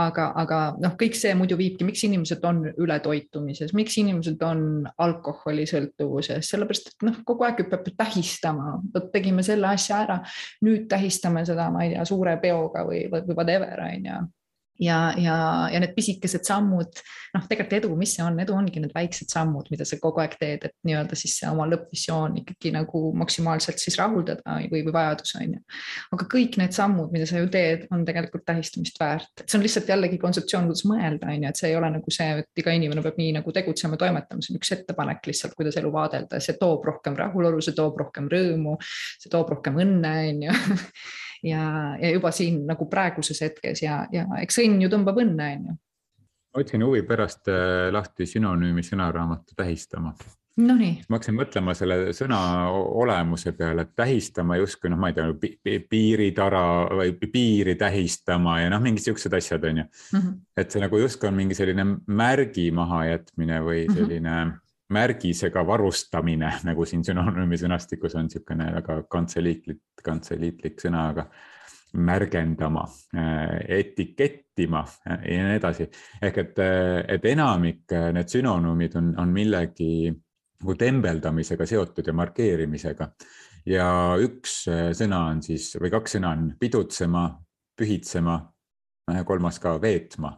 aga, 0.05 0.29
aga 0.43 0.61
noh, 0.85 0.95
kõik 1.01 1.19
see 1.19 1.35
muidu 1.35 1.59
viibki, 1.59 1.87
miks 1.87 2.05
inimesed 2.07 2.47
on 2.47 2.63
ületoitumises, 2.71 3.75
miks 3.75 3.99
inimesed 3.99 4.47
on 4.47 4.87
alkoholisõltuvuses, 5.07 6.47
sellepärast 6.47 6.93
et 6.93 7.07
noh, 7.09 7.19
kogu 7.27 7.43
aeg 7.49 7.59
peab 7.67 7.91
tähistama, 7.91 8.77
vot 8.95 9.11
tegime 9.11 9.43
selle 9.43 9.67
asja 9.75 9.99
ära, 10.07 10.21
nüüd 10.63 10.87
tähistame 10.91 11.43
seda, 11.47 11.67
ma 11.75 11.83
ei 11.83 11.91
tea, 11.97 12.07
suure 12.07 12.39
peoga 12.39 12.87
või, 12.87 13.03
või 13.11 13.35
whatever 13.35 13.83
on 13.89 14.11
ju 14.11 14.23
ja, 14.79 15.13
ja, 15.17 15.35
ja 15.71 15.79
need 15.79 15.93
pisikesed 15.95 16.43
sammud, 16.47 16.99
noh, 17.35 17.45
tegelikult 17.49 17.77
edu, 17.77 17.91
mis 17.99 18.15
see 18.17 18.23
on, 18.25 18.37
edu 18.41 18.55
ongi 18.55 18.81
need 18.83 18.93
väiksed 18.95 19.31
sammud, 19.31 19.69
mida 19.71 19.87
sa 19.87 19.97
kogu 20.01 20.21
aeg 20.23 20.35
teed, 20.39 20.65
et 20.67 20.75
nii-öelda 20.87 21.17
siis 21.19 21.37
oma 21.49 21.67
lõppvisioon 21.71 22.39
ikkagi 22.41 22.73
nagu 22.75 23.01
maksimaalselt 23.17 23.81
siis 23.81 23.97
rahuldada 23.99 24.57
või, 24.71 24.83
või 24.87 24.95
vajadus 24.95 25.35
on 25.39 25.55
ju. 25.57 25.61
aga 26.17 26.29
kõik 26.35 26.57
need 26.61 26.75
sammud, 26.75 27.11
mida 27.15 27.27
sa 27.29 27.39
ju 27.39 27.49
teed, 27.51 27.85
on 27.95 28.05
tegelikult 28.07 28.45
tähistamist 28.47 28.99
väärt, 28.99 29.45
see 29.45 29.59
on 29.59 29.65
lihtsalt 29.65 29.91
jällegi 29.93 30.19
kontseptsioon, 30.21 30.67
kuidas 30.69 30.85
mõelda, 30.89 31.31
on 31.31 31.45
ju, 31.45 31.51
et 31.53 31.61
see 31.61 31.71
ei 31.71 31.79
ole 31.79 31.91
nagu 31.95 32.15
see, 32.17 32.29
et 32.43 32.63
iga 32.63 32.75
inimene 32.75 33.03
peab 33.05 33.19
nii 33.21 33.35
nagu 33.39 33.55
tegutsema, 33.55 33.99
toimetama, 34.01 34.43
see 34.43 34.55
on 34.55 34.59
üks 34.61 34.73
ettepanek 34.75 35.31
lihtsalt, 35.31 35.55
kuidas 35.57 35.79
elu 35.79 35.91
vaadelda, 35.93 36.41
see 36.43 36.57
toob 36.59 36.87
rohkem 36.91 37.15
rahulolu, 37.19 37.63
see 37.63 37.77
toob 37.77 38.01
rohkem 38.03 38.27
rõõmu, 38.31 38.75
see 39.21 39.31
toob 39.31 39.55
rohkem 39.55 39.79
õnne, 39.85 40.15
on 40.33 40.49
ju 40.49 40.57
ja, 41.43 41.95
ja 42.01 42.13
juba 42.13 42.31
siin 42.35 42.63
nagu 42.67 42.87
praeguses 42.91 43.41
hetkes 43.41 43.83
ja, 43.83 44.05
ja 44.11 44.25
eks 44.41 44.61
õnn 44.63 44.81
ju 44.85 44.91
tõmbab 44.91 45.19
õnne, 45.23 45.51
on 45.57 45.67
ju. 45.69 45.75
ma 46.53 46.63
võtsin 46.63 46.87
huvi 46.87 47.03
pärast 47.07 47.51
äh, 47.51 47.91
lahti 47.93 48.27
sünonüümi 48.29 48.85
sõnaraamatu 48.85 49.57
tähistama. 49.57 50.15
Nonii. 50.55 51.01
ma 51.09 51.17
hakkasin 51.17 51.35
mõtlema 51.35 51.73
selle 51.75 52.13
sõna 52.15 52.37
olemuse 52.71 53.51
peale, 53.57 53.83
et 53.83 53.89
tähistama 53.99 54.55
justkui 54.55 54.87
noh, 54.87 54.99
ma 55.01 55.09
ei 55.11 55.17
tea, 55.17 55.79
piiritara 55.91 56.61
või 56.95 57.11
piiri 57.19 57.73
tähistama 57.75 58.61
ja 58.61 58.69
noh, 58.71 58.79
mingid 58.83 59.03
siuksed 59.03 59.35
asjad 59.35 59.67
on 59.67 59.81
ju 59.81 59.83
mm. 59.83 60.21
-hmm. 60.21 60.37
et 60.55 60.71
see 60.71 60.79
nagu 60.79 61.01
justkui 61.01 61.27
on 61.27 61.35
mingi 61.35 61.57
selline 61.59 61.83
märgi 62.07 62.69
mahajätmine 62.71 63.59
või 63.67 63.81
mhm. 63.83 63.97
selline 63.97 64.29
mm 64.29 64.51
-hmm 64.51 64.61
märgisega 64.93 65.65
varustamine, 65.67 66.51
nagu 66.69 66.85
siin 66.85 67.03
sünonüümi 67.05 67.59
sõnastikus 67.59 68.15
on 68.17 68.29
niisugune 68.29 68.69
väga 68.79 69.01
kantseliitlik, 69.11 69.81
kantseliitlik 70.03 70.81
sõna, 70.81 71.09
aga 71.13 71.29
märgendama, 71.95 72.83
äh, 73.15 73.61
etikettima 73.79 74.83
äh, 75.07 75.21
ja 75.31 75.47
nii 75.47 75.57
edasi. 75.61 75.87
ehk 76.21 76.37
et, 76.37 76.59
äh, 76.59 76.99
et 77.15 77.25
enamik 77.31 77.95
need 78.13 78.31
sünonüümid 78.31 78.97
on, 78.99 79.13
on 79.21 79.31
millegi 79.33 80.11
nagu 80.11 80.75
tembeldamisega 80.79 81.65
seotud 81.65 82.07
ja 82.07 82.13
markeerimisega. 82.13 83.09
ja 83.65 83.87
üks 84.21 84.65
sõna 84.67 85.25
on 85.31 85.41
siis 85.41 85.71
või 85.81 85.89
kaks 85.93 86.17
sõna 86.17 86.35
on 86.35 86.51
pidutsema, 86.59 87.29
pühitsema, 87.75 88.37
kolmas 89.25 89.57
ka 89.59 89.79
veetma 89.81 90.35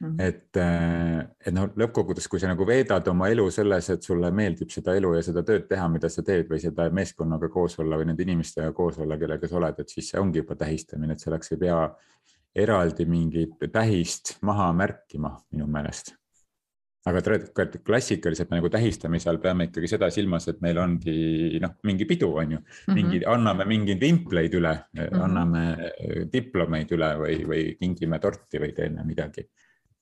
Mm 0.00 0.08
-hmm. 0.08 0.22
et, 0.24 0.56
äh, 0.56 1.28
et 1.46 1.52
noh, 1.52 1.66
lõppkokkuvõttes, 1.76 2.28
kui 2.28 2.40
sa 2.40 2.48
nagu 2.48 2.64
veedad 2.66 3.08
oma 3.12 3.26
elu 3.28 3.50
selles, 3.52 3.90
et 3.92 4.02
sulle 4.02 4.30
meeldib 4.32 4.70
seda 4.72 4.94
elu 4.96 5.10
ja 5.14 5.22
seda 5.22 5.42
tööd 5.44 5.66
teha, 5.68 5.88
mida 5.92 6.08
sa 6.08 6.22
teed 6.24 6.48
või 6.48 6.60
seda 6.62 6.86
meeskonnaga 6.90 7.50
koos 7.52 7.76
olla 7.78 7.98
või 8.00 8.06
nende 8.08 8.24
inimestega 8.24 8.72
koos 8.72 8.96
olla, 8.98 9.18
kellega 9.20 9.48
sa 9.48 9.58
oled, 9.60 9.78
et 9.78 9.92
siis 9.92 10.08
see 10.08 10.20
ongi 10.20 10.40
juba 10.40 10.56
tähistamine, 10.56 11.12
et 11.12 11.20
selleks 11.20 11.52
ei 11.52 11.60
pea 11.66 11.82
eraldi 12.64 13.04
mingit 13.04 13.68
tähist 13.72 14.38
maha 14.42 14.72
märkima 14.72 15.36
minu 15.52 15.66
meelest. 15.66 16.16
aga 17.06 17.20
klassikaliselt 17.84 18.50
nagu 18.52 18.68
tähistamise 18.68 19.30
all 19.30 19.38
peame 19.40 19.64
ikkagi 19.68 19.88
seda 19.88 20.10
silmas, 20.12 20.48
et 20.48 20.58
meil 20.60 20.78
ongi 20.78 21.58
noh, 21.60 21.78
mingi 21.84 22.04
pidu 22.04 22.28
on 22.36 22.52
ju 22.52 22.58
mm, 22.58 22.64
-hmm. 22.64 22.94
mingi, 22.94 23.24
anname 23.26 23.64
mingeid 23.64 24.00
vimpleid 24.00 24.54
üle 24.54 24.74
mm, 24.92 25.00
-hmm. 25.00 25.22
anname 25.24 25.92
diplomeid 26.32 26.92
üle 26.92 27.16
või, 27.22 27.40
või 27.48 27.76
kingime 27.80 28.18
torti 28.18 28.60
või 28.60 28.72
teeme 28.72 29.04
midagi 29.04 29.48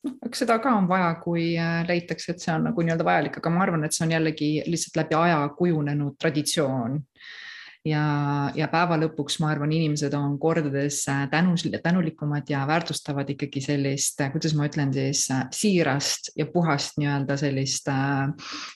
eks 0.07 0.45
seda 0.45 0.59
ka 0.63 0.73
on 0.79 0.89
vaja, 0.91 1.11
kui 1.23 1.51
äh, 1.59 1.83
leitakse, 1.89 2.33
et 2.33 2.43
see 2.43 2.55
on 2.55 2.69
nagu 2.71 2.85
nii-öelda 2.85 3.07
vajalik, 3.07 3.41
aga 3.41 3.53
ma 3.53 3.65
arvan, 3.67 3.87
et 3.87 3.97
see 3.97 4.07
on 4.07 4.15
jällegi 4.15 4.51
lihtsalt 4.69 5.03
läbi 5.03 5.19
aja 5.19 5.41
kujunenud 5.59 6.19
traditsioon 6.21 7.01
ja, 7.87 8.03
ja 8.57 8.69
päeva 8.71 8.99
lõpuks 9.01 9.39
ma 9.43 9.51
arvan, 9.53 9.73
inimesed 9.75 10.15
on 10.17 10.37
kordades 10.41 11.01
äh, 11.11 11.25
tänus, 11.33 11.65
tänulikumad 11.83 12.49
ja 12.51 12.65
väärtustavad 12.69 13.31
ikkagi 13.35 13.63
sellist, 13.65 14.21
äh, 14.23 14.31
kuidas 14.35 14.55
ma 14.59 14.69
ütlen 14.69 14.93
siis, 14.95 15.27
siirast 15.55 16.33
ja 16.39 16.47
puhast 16.53 16.99
nii-öelda 17.01 17.39
sellist, 17.41 17.91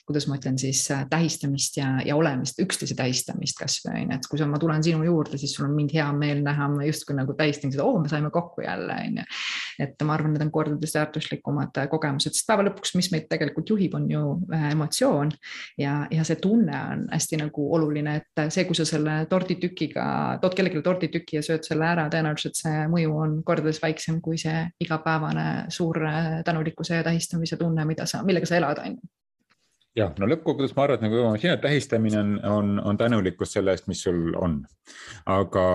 kuidas 0.07 0.27
ma 0.29 0.39
ütlen 0.39 0.59
siis, 0.61 0.85
tähistamist 1.09 1.77
ja, 1.79 1.95
ja 2.05 2.17
olemist, 2.19 2.59
üksteise 2.63 2.97
tähistamist 2.99 3.59
kasvõi 3.59 4.03
on 4.03 4.13
ju, 4.13 4.19
et 4.19 4.29
kui 4.31 4.41
sa, 4.41 4.49
ma 4.49 4.61
tulen 4.61 4.83
sinu 4.85 5.03
juurde, 5.07 5.39
siis 5.41 5.55
sul 5.55 5.67
on 5.67 5.75
mind 5.77 5.95
hea 5.95 6.09
meel 6.17 6.43
näha, 6.45 6.69
ma 6.75 6.87
justkui 6.87 7.17
nagu 7.17 7.35
tähistan 7.37 7.73
seda, 7.73 7.87
oo, 7.87 7.99
me 8.03 8.11
saime 8.11 8.31
kokku 8.33 8.65
jälle 8.65 8.99
on 9.07 9.21
ju. 9.21 9.27
Et 9.81 10.05
ma 10.05 10.15
arvan, 10.17 10.33
need 10.35 10.45
on 10.45 10.51
kordades 10.53 10.93
väärtuslikumad 10.97 11.79
kogemused, 11.91 12.35
sest 12.35 12.47
päeva 12.49 12.65
lõpuks, 12.67 12.93
mis 12.99 13.09
meid 13.13 13.27
tegelikult 13.31 13.73
juhib, 13.73 13.95
on 13.97 14.09
ju 14.11 14.23
emotsioon 14.71 15.33
ja, 15.81 15.95
ja 16.11 16.27
see 16.27 16.39
tunne 16.43 16.83
on 16.93 17.07
hästi 17.11 17.41
nagu 17.43 17.67
oluline, 17.77 18.17
et 18.21 18.43
see, 18.53 18.67
kui 18.69 18.77
sa 18.77 18.85
selle 18.87 19.23
torditükiga, 19.31 20.05
tood 20.43 20.57
kellelegi 20.57 20.83
torditüki 20.85 21.39
ja 21.39 21.45
sööd 21.45 21.65
selle 21.67 21.87
ära, 21.89 22.09
tõenäoliselt 22.13 22.59
see 22.59 22.85
mõju 22.91 23.17
on 23.25 23.35
kordades 23.47 23.81
väiksem 23.83 24.21
kui 24.23 24.39
see 24.41 24.67
igapäevane 24.83 25.49
suur 25.73 25.99
tänulikkuse 26.45 27.01
ja 27.01 27.09
tähistamise 27.09 27.57
tunne, 27.59 27.85
mida 27.89 28.07
sa, 28.09 28.23
millega 28.25 28.49
sa 28.49 28.59
elad, 28.59 28.81
on 28.83 28.97
ju 28.97 29.11
jah, 29.97 30.13
no 30.19 30.29
lõppkokkuvõttes 30.29 30.75
ma 30.77 30.87
arvan, 30.87 30.99
et 30.99 31.05
nagu 31.05 31.19
jõuame 31.19 31.41
sinna, 31.41 31.57
et 31.57 31.65
tähistamine 31.65 32.19
on, 32.19 32.37
on, 32.49 32.71
on 32.91 32.99
tänulikkus 32.99 33.53
selle 33.55 33.75
eest, 33.75 33.89
mis 33.91 34.01
sul 34.05 34.33
on. 34.39 34.61
aga, 35.29 35.65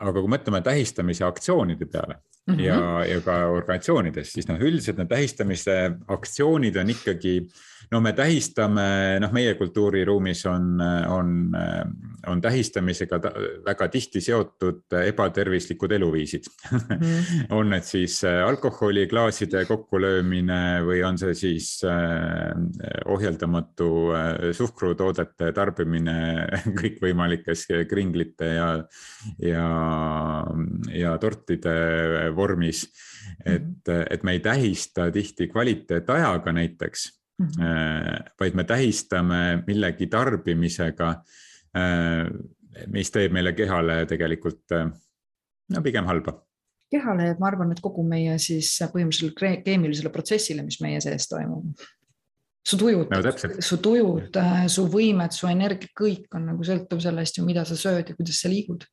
aga 0.00 0.20
kui 0.20 0.32
mõtleme 0.36 0.60
tähistamise 0.64 1.24
aktsioonide 1.26 1.88
peale 1.90 2.20
mm 2.50 2.58
-hmm. 2.58 2.66
ja, 2.66 3.04
ja 3.06 3.20
ka 3.24 3.36
organisatsioonides, 3.50 4.32
siis 4.32 4.48
noh, 4.48 4.60
üldiselt 4.60 4.98
need 4.98 5.10
tähistamise 5.10 5.76
aktsioonid 6.08 6.76
on 6.76 6.90
ikkagi 6.90 7.34
no 7.90 8.00
me 8.00 8.12
tähistame, 8.12 9.18
noh, 9.22 9.32
meie 9.32 9.54
kultuuriruumis 9.58 10.44
on, 10.46 10.80
on, 11.08 11.32
on 12.26 12.40
tähistamisega 12.40 13.20
väga 13.66 13.88
tihti 13.88 14.20
seotud 14.20 14.96
ebatervislikud 15.04 15.92
eluviisid 15.92 16.48
mm. 16.70 17.46
on 17.58 17.70
need 17.72 17.86
siis 17.86 18.20
äh, 18.24 18.40
alkoholiklaaside 18.46 19.64
kokkulöömine 19.68 20.80
või 20.86 21.02
on 21.06 21.18
see 21.20 21.34
siis 21.38 21.70
äh, 21.86 22.52
ohjeldamatu 23.10 23.90
äh, 24.14 24.30
suhkrutoodete 24.56 25.52
tarbimine 25.56 26.16
kõikvõimalikes 26.80 27.66
kringlite 27.90 28.54
ja, 28.56 28.70
ja, 29.44 29.68
ja 30.94 31.16
tortide 31.20 31.76
vormis. 32.36 32.86
et, 33.44 33.88
et 33.88 34.22
me 34.24 34.36
ei 34.36 34.40
tähista 34.44 35.10
tihti 35.12 35.48
kvaliteetajaga 35.48 36.52
näiteks 36.52 37.19
Mm 37.40 37.46
-hmm. 37.46 38.32
vaid 38.40 38.54
me 38.54 38.64
tähistame 38.64 39.62
millegi 39.66 40.06
tarbimisega 40.06 41.14
mis 42.86 43.10
teeb 43.10 43.32
meile 43.32 43.52
kehale 43.56 44.04
tegelikult 44.06 44.74
no 45.70 45.82
pigem 45.82 46.04
halba 46.04 46.34
kehale 46.90 47.30
ma 47.38 47.48
arvan, 47.50 47.72
et 47.74 47.80
kogu 47.82 48.04
meie 48.06 48.36
siis 48.42 48.72
põhimõtteliselt 48.92 49.64
keemilisele 49.66 50.12
protsessile, 50.14 50.64
mis 50.66 50.80
meie 50.82 51.00
sees 51.02 51.28
toimub. 51.30 51.86
su 52.66 52.76
tujud 52.80 53.12
no,, 53.12 53.20
su 53.64 53.78
tujud, 53.82 54.38
su 54.68 54.86
võimed, 54.92 55.34
su 55.34 55.48
energia, 55.50 55.90
kõik 55.96 56.36
on 56.36 56.50
nagu 56.50 56.66
sõltuv 56.66 57.00
sellest 57.02 57.38
ju, 57.38 57.46
mida 57.46 57.64
sa 57.68 57.78
sööd 57.78 58.10
ja 58.10 58.16
kuidas 58.16 58.42
sa 58.42 58.50
liigud. 58.52 58.84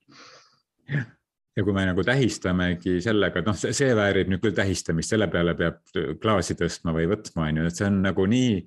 Ja 1.58 1.64
kui 1.66 1.74
me 1.74 1.88
nagu 1.90 2.04
tähistamegi 2.06 3.00
sellega, 3.02 3.42
et 3.42 3.48
noh, 3.50 3.58
see 3.58 3.94
väärib 3.98 4.30
nüüd 4.30 4.44
küll 4.44 4.56
tähistamist, 4.58 5.10
selle 5.14 5.28
peale 5.34 5.56
peab 5.58 5.82
klaasi 6.22 6.54
tõstma 6.60 6.94
või 6.94 7.08
võtma, 7.10 7.48
on 7.50 7.62
ju, 7.62 7.70
et 7.70 7.80
see 7.80 7.88
on 7.90 8.02
nagu 8.06 8.28
nii, 8.30 8.60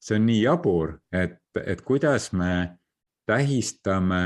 see 0.00 0.16
on 0.16 0.26
nii 0.30 0.40
jabur, 0.46 0.94
et, 1.12 1.42
et 1.60 1.82
kuidas 1.84 2.30
me 2.32 2.52
tähistame 3.28 4.22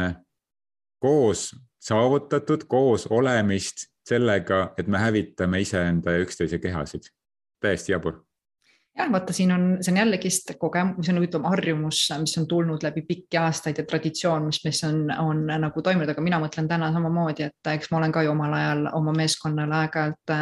koos 1.03 1.51
saavutatud 1.83 2.69
koos 2.71 3.09
olemist 3.11 3.89
sellega, 4.07 4.69
et 4.79 4.87
me 4.87 5.03
hävitame 5.03 5.63
iseenda 5.63 6.15
ja 6.15 6.23
üksteise 6.23 6.63
kehasid. 6.63 7.11
täiesti 7.63 7.93
jabur 7.93 8.23
jah, 8.99 9.09
vaata, 9.13 9.33
siin 9.33 9.53
on, 9.53 9.63
see 9.81 9.93
on 9.93 9.99
jällegist 10.03 10.51
kogemus, 10.61 11.07
see 11.07 11.15
on, 11.15 11.23
ütleme, 11.25 11.49
harjumus, 11.49 12.01
mis 12.21 12.35
on 12.39 12.47
tulnud 12.49 12.83
läbi 12.85 13.03
pikki 13.09 13.39
aastaid 13.41 13.79
ja 13.81 13.85
traditsioon, 13.89 14.45
mis, 14.51 14.59
mis 14.67 14.83
on, 14.85 15.07
on 15.23 15.41
nagu 15.49 15.83
toimunud, 15.85 16.11
aga 16.13 16.25
mina 16.25 16.41
mõtlen 16.43 16.69
täna 16.69 16.91
samamoodi, 16.93 17.47
et 17.49 17.71
eks 17.73 17.89
ma 17.93 18.03
olen 18.03 18.13
ka 18.13 18.25
ju 18.27 18.35
omal 18.35 18.53
ajal 18.59 18.85
oma 18.99 19.15
meeskonnale 19.17 19.79
aeg-ajalt 19.79 20.35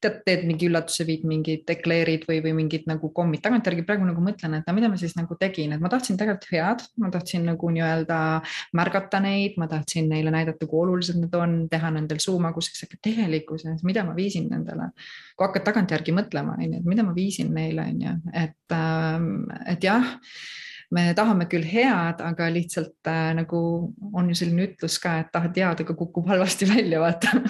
tead, 0.00 0.16
teed 0.24 0.46
mingi 0.48 0.70
üllatuse, 0.70 1.04
viid 1.08 1.26
mingid 1.28 1.66
dekleerid 1.68 2.24
või, 2.30 2.40
või 2.46 2.54
mingid 2.62 2.88
nagu 2.88 3.12
kommid 3.12 3.44
tagantjärgi 3.44 3.84
praegu 3.88 4.08
nagu 4.08 4.24
mõtlen, 4.24 4.56
et 4.56 4.68
no 4.68 4.76
mida 4.76 4.88
ma 4.88 4.96
siis 5.00 5.12
nagu 5.18 5.36
tegin, 5.40 5.76
et 5.76 5.84
ma 5.84 5.92
tahtsin 5.92 6.20
tegelikult 6.20 6.48
head, 6.54 6.86
ma 7.02 7.12
tahtsin 7.12 7.44
nagu 7.50 7.72
nii-öelda 7.76 8.22
märgata 8.78 9.20
neid, 9.20 9.60
ma 9.60 9.68
tahtsin 9.68 10.08
neile 10.12 10.32
näidata, 10.32 10.64
kui 10.70 10.80
olulised 10.86 11.20
nad 11.20 11.36
on, 11.36 11.58
teha 11.72 11.92
nendel 11.92 12.24
suu 12.24 12.40
magusaks, 12.40 12.86
aga 12.88 13.02
tegelikkuses, 13.04 13.84
mida 13.84 14.08
ma 14.08 14.16
viisin 14.16 14.48
nendele, 14.48 14.88
kui 15.36 15.44
hakkad 15.44 15.68
tagantjärgi 15.68 16.16
mõtlema, 16.16 16.56
on 16.56 16.66
ju, 16.66 16.80
et 16.80 16.88
mida 16.88 17.04
ma 17.04 17.12
viisin 17.16 17.52
neile 17.52 17.81
on 17.82 18.00
ju, 18.00 18.16
et, 18.32 18.56
ähm, 18.70 19.46
et 19.66 19.84
jah 19.84 20.04
me 20.92 21.12
tahame 21.16 21.46
küll 21.50 21.64
head, 21.64 22.20
aga 22.20 22.48
lihtsalt 22.52 23.08
äh, 23.08 23.32
nagu 23.36 23.58
on 24.12 24.28
ju 24.28 24.36
selline 24.36 24.66
ütlus 24.68 24.98
ka, 25.00 25.14
et 25.22 25.30
tahad 25.32 25.56
head, 25.56 25.82
aga 25.84 25.96
kukub 25.96 26.28
halvasti 26.28 26.68
välja, 26.74 27.00
vaata. 27.02 27.40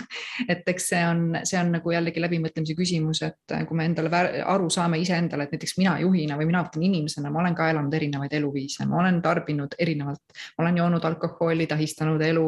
Et 0.48 0.66
eks 0.70 0.88
see 0.92 1.02
on, 1.06 1.24
see 1.48 1.58
on 1.58 1.72
nagu 1.74 1.94
jällegi 1.94 2.22
läbimõtlemise 2.22 2.76
küsimus, 2.78 3.22
et 3.26 3.54
äh, 3.56 3.64
kui 3.68 3.78
me 3.78 3.86
endale 3.90 4.10
aru 4.46 4.70
saame 4.72 5.00
iseendale, 5.02 5.48
et 5.48 5.56
näiteks 5.56 5.74
mina 5.80 5.96
juhina 6.02 6.38
või 6.38 6.48
mina 6.52 6.62
võtan 6.66 6.86
inimesena, 6.86 7.32
ma 7.34 7.42
olen 7.42 7.56
ka 7.58 7.68
elanud 7.72 7.96
erinevaid 7.98 8.36
eluviise, 8.38 8.86
ma 8.90 9.00
olen 9.02 9.18
tarbinud 9.24 9.74
erinevalt, 9.82 10.38
ma 10.56 10.66
olen 10.66 10.78
joonud 10.82 11.08
alkoholi, 11.10 11.66
tähistanud 11.70 12.22
elu 12.22 12.46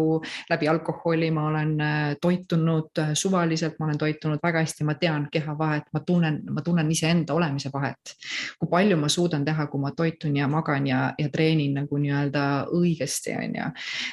läbi 0.50 0.70
alkoholi, 0.70 1.32
ma 1.34 1.48
olen 1.50 1.74
äh, 1.80 2.14
toitunud 2.22 3.02
äh, 3.02 3.12
suvaliselt, 3.18 3.80
ma 3.80 3.90
olen 3.90 3.98
toitunud 3.98 4.42
väga 4.44 4.62
hästi, 4.62 4.86
ma 4.86 4.94
tean 5.00 5.26
keha 5.32 5.58
vahet, 5.58 5.90
ma 5.92 6.04
tunnen, 6.06 6.40
ma 6.54 6.62
tunnen 6.62 6.90
iseenda 6.94 7.34
olemise 7.34 7.72
vahet. 7.74 8.14
kui 8.58 8.70
palju 8.70 8.96
ma 9.00 9.08
suudan 9.10 9.44
teha, 9.44 9.66
kui 9.66 9.80
ma 9.80 9.90
toitun 9.96 10.36
ja 10.38 10.46
magan 10.48 10.83
teen 10.84 10.86
ja, 10.86 11.14
ja 11.18 11.28
treenin 11.32 11.74
nagu 11.78 11.98
nii-öelda 11.98 12.68
õigesti, 12.74 13.34
on 13.38 13.56
ju. 13.58 13.68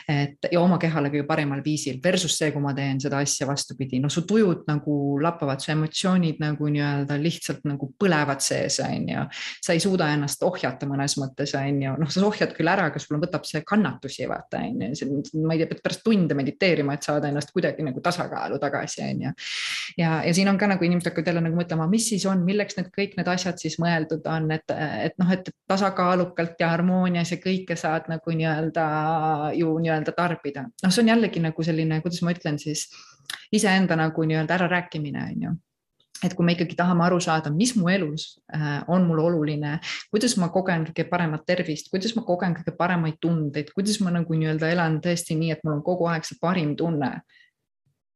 et 0.09 0.49
ja 0.51 0.61
oma 0.61 0.77
kehale 0.81 1.09
kõige 1.11 1.25
paremal 1.27 1.61
viisil 1.63 1.99
versus 2.03 2.37
see, 2.37 2.51
kui 2.51 2.61
ma 2.61 2.73
teen 2.73 2.99
seda 3.01 3.19
asja 3.21 3.47
vastupidi, 3.47 3.99
no 3.99 4.09
su 4.09 4.23
tujud 4.27 4.63
nagu 4.67 5.19
lappavad, 5.21 5.61
su 5.61 5.71
emotsioonid 5.71 6.41
nagu 6.41 6.67
nii-öelda 6.71 7.17
lihtsalt 7.21 7.65
nagu 7.67 7.91
põlevad 7.99 8.41
sees, 8.41 8.79
on 8.83 9.09
ju. 9.09 9.25
sa 9.63 9.73
ei 9.73 9.79
suuda 9.83 10.11
ennast 10.13 10.43
ohjata 10.43 10.87
mõnes 10.89 11.17
mõttes, 11.19 11.55
on 11.57 11.81
ju, 11.81 11.95
noh, 12.01 12.11
sa 12.11 12.25
ohjad 12.25 12.55
küll 12.57 12.71
ära, 12.71 12.89
aga 12.91 13.01
sul 13.01 13.19
võtab 13.21 13.45
see 13.47 13.63
kannatusi, 13.67 14.27
vaata, 14.29 14.63
on 14.65 14.85
ju. 14.87 15.21
ma 15.45 15.55
ei 15.55 15.63
tea, 15.63 15.71
pead 15.71 15.83
pärast 15.83 16.05
tunde 16.05 16.37
mediteerima, 16.37 16.95
et 16.95 17.07
saada 17.07 17.31
ennast 17.31 17.53
kuidagi 17.55 17.85
nagu 17.85 18.01
tasakaalu 18.03 18.59
tagasi, 18.61 19.03
on 19.07 19.25
ju. 19.27 19.33
ja, 20.01 20.21
ja 20.25 20.35
siin 20.35 20.49
on 20.51 20.59
ka 20.61 20.69
nagu 20.71 20.85
inimesed 20.85 21.11
hakkavad 21.11 21.33
jälle 21.33 21.45
nagu 21.47 21.59
mõtlema, 21.59 21.89
mis 21.91 22.09
siis 22.13 22.25
on, 22.29 22.45
milleks 22.47 22.77
need 22.79 22.91
kõik 22.95 23.17
need 23.17 23.29
asjad 23.31 23.59
siis 23.61 23.77
mõeldud 23.81 24.25
on, 24.31 24.49
et, 24.55 24.73
et 25.07 25.17
noh, 25.21 25.29
et 25.33 25.49
tasakaalukalt 25.71 26.60
ja 26.61 26.69
harmoonias 26.71 27.33
ja 27.33 27.39
kõike 27.41 27.75
saad 27.79 28.07
nagu 28.11 28.35
nii-öelda 28.37 28.85
ju 29.57 29.73
nii-öelda 29.81 30.13
tarbida. 30.17 30.67
noh, 30.83 30.93
see 30.93 31.03
on 31.03 31.11
jällegi 31.15 31.43
nagu 31.43 31.65
selline, 31.65 32.01
kuidas 32.05 32.21
ma 32.25 32.35
ütlen 32.35 32.61
siis 32.61 32.87
iseenda 33.51 33.97
nagu 33.99 34.23
nii-öelda 34.23 34.59
ärarääkimine 34.59 35.27
on 35.27 35.45
ju 35.47 35.57
et 36.21 36.35
kui 36.37 36.45
me 36.45 36.53
ikkagi 36.55 36.75
tahame 36.77 37.05
aru 37.07 37.19
saada, 37.23 37.49
mis 37.53 37.73
mu 37.77 37.89
elus 37.89 38.27
äh, 38.53 38.81
on 38.93 39.07
mul 39.09 39.23
oluline, 39.23 39.77
kuidas 40.13 40.35
ma 40.37 40.51
kogen 40.53 40.85
kõige 40.89 41.07
paremat 41.09 41.45
tervist, 41.47 41.89
kuidas 41.93 42.13
ma 42.17 42.25
kogen 42.27 42.53
kõige 42.59 42.75
paremaid 42.77 43.17
tundeid, 43.23 43.71
kuidas 43.75 43.97
ma 44.05 44.13
nagu 44.13 44.37
nii-öelda 44.37 44.69
elan 44.69 44.99
tõesti 45.03 45.37
nii, 45.39 45.55
et 45.55 45.63
mul 45.65 45.79
on 45.79 45.85
kogu 45.85 46.09
aeg 46.11 46.27
see 46.27 46.37
parim 46.41 46.75
tunne. 46.77 47.15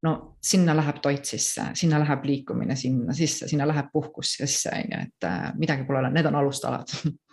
no 0.06 0.38
sinna 0.44 0.76
läheb 0.78 1.00
toit 1.02 1.26
sisse, 1.26 1.64
sinna 1.74 1.98
läheb 1.98 2.26
liikumine 2.30 2.76
sinna 2.78 3.14
sisse, 3.18 3.48
sinna 3.50 3.66
läheb 3.66 3.88
puhkus 3.94 4.36
sisse, 4.38 4.70
on 4.70 4.92
ju, 4.92 5.00
et 5.08 5.26
äh, 5.26 5.52
midagi 5.58 5.88
pole, 5.88 6.04
need 6.14 6.30
on 6.30 6.36
alustalad 6.44 6.94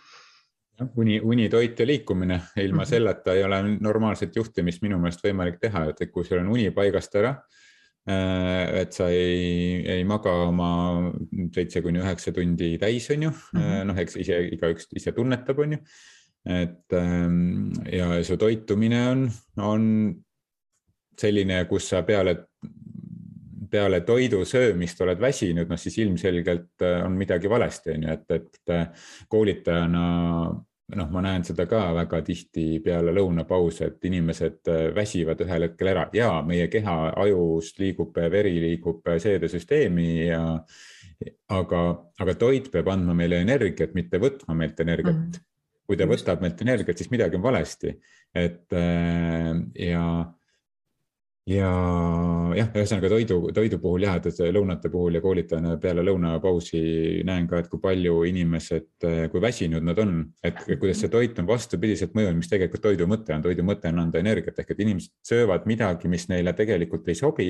uni, 0.95 1.19
uni, 1.21 1.49
toit 1.49 1.79
ja 1.79 1.87
liikumine, 1.87 2.39
ilma 2.57 2.81
-hmm. 2.83 2.89
selleta 2.89 3.33
ei 3.33 3.43
ole 3.43 3.61
normaalset 3.79 4.35
juhtimist 4.35 4.81
minu 4.81 4.99
meelest 4.99 5.23
võimalik 5.23 5.59
teha, 5.61 5.85
et 5.89 6.11
kui 6.11 6.25
sul 6.25 6.39
on 6.39 6.49
uni 6.49 6.71
paigast 6.71 7.15
ära. 7.15 7.35
Äh, 8.09 8.81
et 8.81 8.91
sa 8.91 9.07
ei, 9.09 9.79
ei 9.87 10.03
maga 10.03 10.31
oma 10.49 11.11
seitse 11.55 11.81
kuni 11.81 12.01
üheksa 12.01 12.33
tundi 12.35 12.77
täis, 12.77 13.09
on 13.11 13.23
ju 13.23 13.29
mm 13.29 13.59
-hmm., 13.59 13.85
noh, 13.87 13.97
eks 13.97 14.17
ise 14.19 14.41
igaüks 14.47 14.89
ise 14.95 15.11
tunnetab, 15.11 15.59
on 15.59 15.71
ju. 15.71 15.77
et 16.45 16.93
ähm, 16.93 17.71
ja 17.91 18.23
su 18.23 18.37
toitumine 18.37 19.07
on, 19.07 19.31
on 19.57 20.15
selline, 21.17 21.65
kus 21.65 21.89
sa 21.89 22.01
peale 22.03 22.35
peale 23.73 24.03
toidu 24.05 24.43
söömist 24.45 25.01
oled 25.01 25.21
väsinud, 25.21 25.69
noh 25.69 25.81
siis 25.81 25.97
ilmselgelt 26.03 26.85
äh, 26.85 27.01
on 27.05 27.17
midagi 27.17 27.49
valesti, 27.49 27.97
on 27.97 28.07
ju, 28.07 28.19
et, 28.19 28.37
et 28.37 29.27
koolitajana 29.31 30.05
noh, 30.97 31.09
ma 31.13 31.21
näen 31.23 31.45
seda 31.47 31.65
ka 31.69 31.81
väga 31.95 32.19
tihti 32.25 32.65
peale 32.83 33.13
lõunapause, 33.15 33.87
et 33.89 34.09
inimesed 34.09 34.71
äh, 34.71 34.83
väsivad 34.95 35.41
ühel 35.45 35.67
hetkel 35.67 35.91
ära 35.93 36.07
ja 36.15 36.29
meie 36.45 36.67
keha 36.71 36.97
ajust 37.23 37.79
liigub 37.81 38.17
veri 38.31 38.55
liigub 38.61 39.07
seedesüsteemi 39.25 40.09
ja 40.27 40.43
aga, 41.53 41.81
aga 42.19 42.37
toit 42.39 42.69
peab 42.73 42.91
andma 42.93 43.15
meile 43.17 43.41
energiat, 43.43 43.95
mitte 43.97 44.19
võtma 44.21 44.57
meilt 44.59 44.79
energiat 44.83 45.15
mm. 45.15 45.31
-hmm. 45.31 45.49
kui 45.87 45.99
ta 45.99 46.09
võtab 46.09 46.43
meilt 46.43 46.61
energiat, 46.61 46.97
siis 46.97 47.11
midagi 47.11 47.39
on 47.39 47.43
valesti, 47.43 47.95
et 48.35 48.73
äh, 48.73 49.51
ja 49.87 50.05
ja 51.49 51.69
jah, 52.55 52.69
ühesõnaga 52.71 53.09
toidu, 53.11 53.37
toidu 53.55 53.79
puhul 53.83 54.05
jah, 54.05 54.15
et 54.15 54.39
lõunate 54.55 54.91
puhul 54.91 55.17
ja 55.17 55.21
koolitajana 55.23 55.75
peale 55.83 56.05
lõunapausi 56.07 57.23
näen 57.27 57.49
ka, 57.51 57.59
et 57.59 57.69
kui 57.71 57.81
palju 57.83 58.21
inimesed, 58.29 59.07
kui 59.31 59.43
väsinud 59.43 59.83
nad 59.83 59.99
on, 59.99 60.21
et 60.43 60.63
kuidas 60.71 61.03
see 61.03 61.11
toit 61.11 61.39
on 61.43 61.49
vastupidiselt 61.49 62.15
mõjunud, 62.15 62.39
mis 62.39 62.51
tegelikult 62.51 62.85
toidu 62.87 63.09
mõte 63.11 63.35
on, 63.35 63.43
toidu 63.43 63.67
mõte 63.67 63.91
on 63.91 64.05
anda 64.05 64.23
energiat 64.23 64.63
ehk 64.63 64.71
et 64.71 64.83
inimesed 64.87 65.15
söövad 65.33 65.67
midagi, 65.67 66.11
mis 66.11 66.29
neile 66.31 66.55
tegelikult 66.55 67.11
ei 67.11 67.19
sobi. 67.19 67.49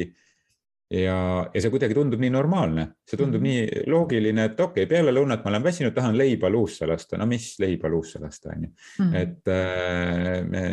ja, 0.93 1.45
ja 1.53 1.61
see 1.61 1.71
kuidagi 1.73 1.95
tundub 1.97 2.21
nii 2.21 2.29
normaalne, 2.33 2.89
see 3.07 3.17
tundub 3.17 3.41
mm 3.41 3.47
-hmm. 3.47 3.77
nii 3.77 3.93
loogiline, 3.93 4.43
et 4.45 4.59
okei 4.59 4.83
okay,, 4.83 4.89
peale 4.89 5.13
lõunat 5.13 5.45
ma 5.45 5.49
olen 5.49 5.63
väsinud, 5.63 5.93
tahan 5.93 6.17
leiba 6.17 6.49
luusse 6.49 6.85
lasta, 6.85 7.17
no 7.17 7.25
mis 7.25 7.55
leiba 7.59 7.89
luusse 7.89 8.19
lasta 8.19 8.49
on 8.55 8.63
ju, 8.63 8.69
mhm. 8.99 9.15
et 9.15 9.47
äh, 9.47 10.45
me 10.49 10.63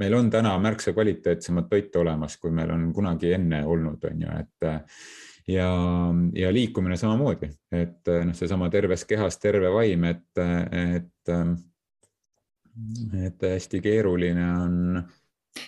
meil 0.00 0.14
on 0.16 0.30
täna 0.32 0.54
märksa 0.58 0.94
kvaliteetsemat 0.96 1.68
toitu 1.70 2.00
olemas, 2.00 2.36
kui 2.40 2.52
meil 2.54 2.72
on 2.74 2.88
kunagi 2.96 3.34
enne 3.36 3.62
olnud, 3.66 4.04
on 4.10 4.24
ju, 4.24 4.36
et 4.40 4.68
ja, 5.50 5.70
ja 6.34 6.52
liikumine 6.52 6.96
samamoodi, 7.00 7.50
et 7.72 8.12
noh, 8.24 8.36
seesama 8.36 8.70
terves 8.72 9.04
kehas 9.08 9.38
terve 9.42 9.72
vaim, 9.74 10.04
et, 10.10 10.42
et, 10.80 11.32
et 13.24 13.48
hästi 13.54 13.82
keeruline 13.84 14.46
on 14.64 15.02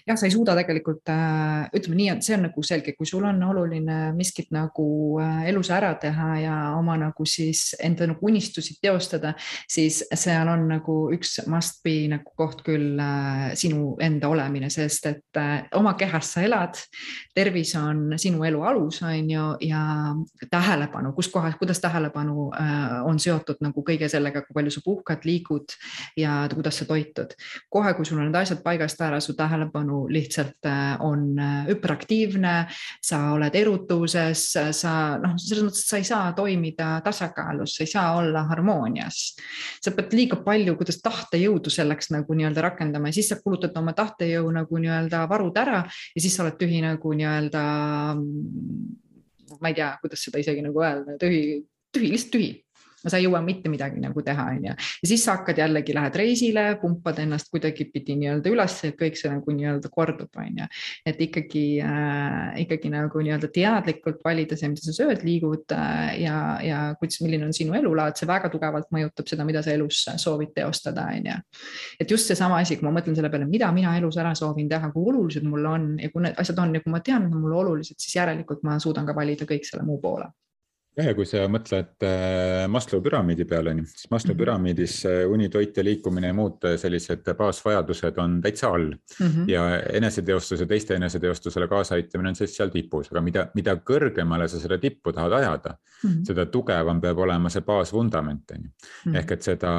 jah, 0.06 0.16
sa 0.16 0.26
ei 0.26 0.32
suuda 0.34 0.54
tegelikult 0.58 1.10
äh,, 1.12 1.68
ütleme 1.76 1.98
nii, 1.98 2.08
et 2.14 2.26
see 2.26 2.36
on 2.36 2.46
nagu 2.46 2.64
selge, 2.66 2.94
kui 2.96 3.08
sul 3.08 3.24
on 3.26 3.40
oluline 3.46 3.98
miskit 4.16 4.52
nagu 4.54 4.86
äh, 5.22 5.48
elus 5.50 5.70
ära 5.74 5.92
teha 6.00 6.28
ja 6.42 6.56
oma 6.78 6.96
nagu 7.00 7.26
siis 7.28 7.72
enda 7.82 8.06
nagu 8.10 8.26
unistusi 8.28 8.78
teostada, 8.82 9.34
siis 9.70 10.02
seal 10.14 10.50
on 10.52 10.68
nagu 10.70 10.96
üks 11.14 11.40
must 11.50 11.82
be 11.84 11.96
nagu 12.12 12.34
koht 12.38 12.62
küll 12.66 13.00
äh, 13.02 13.52
sinu 13.58 13.96
enda 14.02 14.30
olemine, 14.32 14.70
sest 14.72 15.08
et 15.10 15.42
oma 15.78 15.94
kehas 15.98 16.34
sa 16.34 16.44
elad. 16.46 16.78
tervis 17.34 17.74
on 17.76 18.14
sinu 18.20 18.44
elu 18.44 18.62
alus, 18.68 19.00
on 19.02 19.30
ju, 19.30 19.44
ja 19.66 19.82
tähelepanu, 20.50 21.12
kus 21.16 21.28
kohas, 21.32 21.56
kuidas 21.58 21.80
tähelepanu 21.80 22.50
äh, 22.54 22.98
on 23.08 23.18
seotud 23.20 23.62
nagu 23.64 23.84
kõige 23.86 24.08
sellega, 24.12 24.44
kui 24.46 24.54
palju 24.54 24.74
sa 24.74 24.84
puhkad, 24.84 25.26
liigud 25.26 25.74
ja 26.16 26.42
kuidas 26.54 26.78
sa 26.78 26.86
toitud. 26.88 27.34
kohe, 27.72 27.94
kui 27.96 28.06
sul 28.06 28.20
on 28.20 28.28
need 28.28 28.40
asjad 28.42 28.62
paigast 28.62 29.00
ära, 29.00 29.20
su 29.20 29.34
tähelepanu 29.38 29.71
tähelepanu 29.72 30.08
lihtsalt 30.08 30.66
on 31.00 31.38
hüperaktiivne, 31.68 32.66
sa 33.02 33.32
oled 33.32 33.54
erutuses, 33.54 34.44
sa 34.52 35.18
noh, 35.18 35.34
selles 35.38 35.64
mõttes, 35.64 35.82
et 35.82 35.88
sa 35.88 36.00
ei 36.00 36.04
saa 36.04 36.32
toimida 36.36 37.00
tasakaalus, 37.04 37.76
sa 37.76 37.84
ei 37.84 37.90
saa 37.90 38.16
olla 38.18 38.44
harmoonias. 38.50 39.36
sa 39.80 39.90
pead 39.90 40.12
liiga 40.12 40.36
palju, 40.36 40.76
kuidas 40.76 41.00
tahtejõudu 41.02 41.70
selleks 41.70 42.10
nagu 42.12 42.34
nii-öelda 42.34 42.62
rakendama 42.62 43.08
ja 43.08 43.12
siis 43.12 43.28
sa 43.28 43.40
kulutad 43.40 43.76
oma 43.76 43.92
tahtejõu 43.92 44.50
nagu 44.50 44.78
nii-öelda 44.78 45.26
varud 45.28 45.56
ära 45.56 45.84
ja 45.86 46.20
siis 46.20 46.36
sa 46.36 46.44
oled 46.44 46.58
tühi 46.58 46.82
nagu 46.82 47.12
nii-öelda. 47.12 47.62
ma 49.60 49.68
ei 49.68 49.74
tea, 49.74 49.96
kuidas 50.00 50.22
seda 50.24 50.38
isegi 50.38 50.62
nagu 50.62 50.80
öelda, 50.80 51.16
tühi, 51.20 51.62
tühi, 51.92 52.12
lihtsalt 52.12 52.32
tühi 52.32 52.52
sa 53.10 53.18
ei 53.18 53.26
jõua 53.26 53.42
mitte 53.44 53.70
midagi 53.72 54.00
nagu 54.02 54.22
teha, 54.24 54.46
on 54.54 54.66
ju. 54.68 54.74
ja 54.74 55.08
siis 55.08 55.24
sa 55.24 55.36
hakkad 55.38 55.58
jällegi, 55.62 55.94
lähed 55.96 56.16
reisile, 56.18 56.64
pumpad 56.80 57.18
ennast 57.22 57.50
kuidagipidi 57.52 58.16
nii-öelda 58.20 58.52
üles, 58.52 58.76
et 58.88 58.96
kõik 58.98 59.18
see 59.18 59.30
nagu 59.32 59.54
nii-öelda 59.56 59.90
kordub, 59.92 60.30
on 60.38 60.62
ju. 60.62 60.68
et 61.08 61.22
ikkagi 61.26 61.64
äh,, 61.86 62.60
ikkagi 62.64 62.92
nagu 62.92 63.24
nii-öelda 63.24 63.50
teadlikult 63.54 64.22
valida 64.24 64.58
see, 64.58 64.70
mida 64.72 64.84
sa 64.84 64.96
sööd, 64.96 65.24
liigud 65.26 65.74
äh, 65.76 66.18
ja, 66.22 66.36
ja 66.64 66.82
kuidas, 67.00 67.20
milline 67.24 67.48
on 67.48 67.56
sinu 67.56 67.76
elulaad, 67.78 68.18
see 68.18 68.28
väga 68.30 68.50
tugevalt 68.52 68.90
mõjutab 68.94 69.30
seda, 69.30 69.46
mida 69.48 69.64
sa 69.64 69.74
elus 69.74 70.04
soovid 70.22 70.54
teostada, 70.56 71.08
on 71.16 71.32
ju. 71.32 71.38
et 72.00 72.16
just 72.16 72.30
seesama 72.30 72.60
asi, 72.62 72.78
kui 72.78 72.88
ma 72.88 72.94
mõtlen 72.98 73.18
selle 73.18 73.32
peale, 73.32 73.48
mida 73.50 73.70
mina 73.74 73.96
elus 73.98 74.20
ära 74.20 74.34
soovin 74.38 74.70
teha, 74.70 74.92
kui 74.94 75.10
olulised 75.12 75.46
mul 75.48 75.66
on 75.72 75.90
ja 76.02 76.12
kui 76.12 76.26
need 76.26 76.38
asjad 76.40 76.62
on 76.62 76.76
ja 76.76 76.84
kui 76.84 76.94
ma 76.94 77.02
tean, 77.04 77.26
et 77.26 77.34
on 77.34 77.42
mulle 77.42 77.58
olulised, 77.64 77.98
siis 77.98 78.16
järelikult 78.20 78.62
ma 78.66 78.78
suudan 78.82 79.08
ka 79.08 79.16
valida 79.16 79.48
kõik 79.48 79.66
selle 79.68 79.86
muu 79.86 80.00
poole 80.02 80.30
jah, 80.96 81.08
ja 81.08 81.14
kui 81.16 81.26
sa 81.28 81.44
mõtled 81.50 82.04
äh, 82.06 82.64
Maslow 82.70 83.02
püramiidi 83.04 83.46
peale, 83.48 83.74
siis 83.88 84.08
Maslow 84.12 84.34
mhm. 84.34 84.40
püramiidis 84.42 84.96
äh, 85.08 85.20
uni, 85.30 85.48
toit 85.52 85.76
ja 85.76 85.84
liikumine 85.86 86.30
ja 86.30 86.36
muud 86.36 86.66
äh, 86.68 86.76
sellised 86.80 87.28
baasvajadused 87.38 88.18
on 88.22 88.40
täitsa 88.44 88.72
all 88.72 88.90
mm. 88.92 89.26
-hmm. 89.26 89.48
ja 89.50 89.64
eneseteostuse, 90.00 90.66
teiste 90.66 90.98
eneseteostusele 91.00 91.68
kaasaaitamine 91.68 92.34
on 92.34 92.36
siis 92.36 92.56
seal 92.56 92.72
tipus, 92.74 93.12
aga 93.12 93.20
mida, 93.24 93.46
mida 93.54 93.76
kõrgemale 93.76 94.48
sa 94.48 94.60
seda 94.60 94.78
tippu 94.78 95.12
tahad 95.12 95.32
ajada 95.32 95.76
mm, 95.78 96.10
-hmm. 96.10 96.26
seda 96.26 96.46
tugevam 96.46 97.00
peab 97.00 97.18
olema 97.18 97.50
see 97.50 97.62
baasvundament 97.62 98.50
on 98.50 98.62
ju. 98.62 98.70
Mhm. 99.06 99.16
ehk 99.16 99.32
et 99.32 99.42
seda 99.42 99.72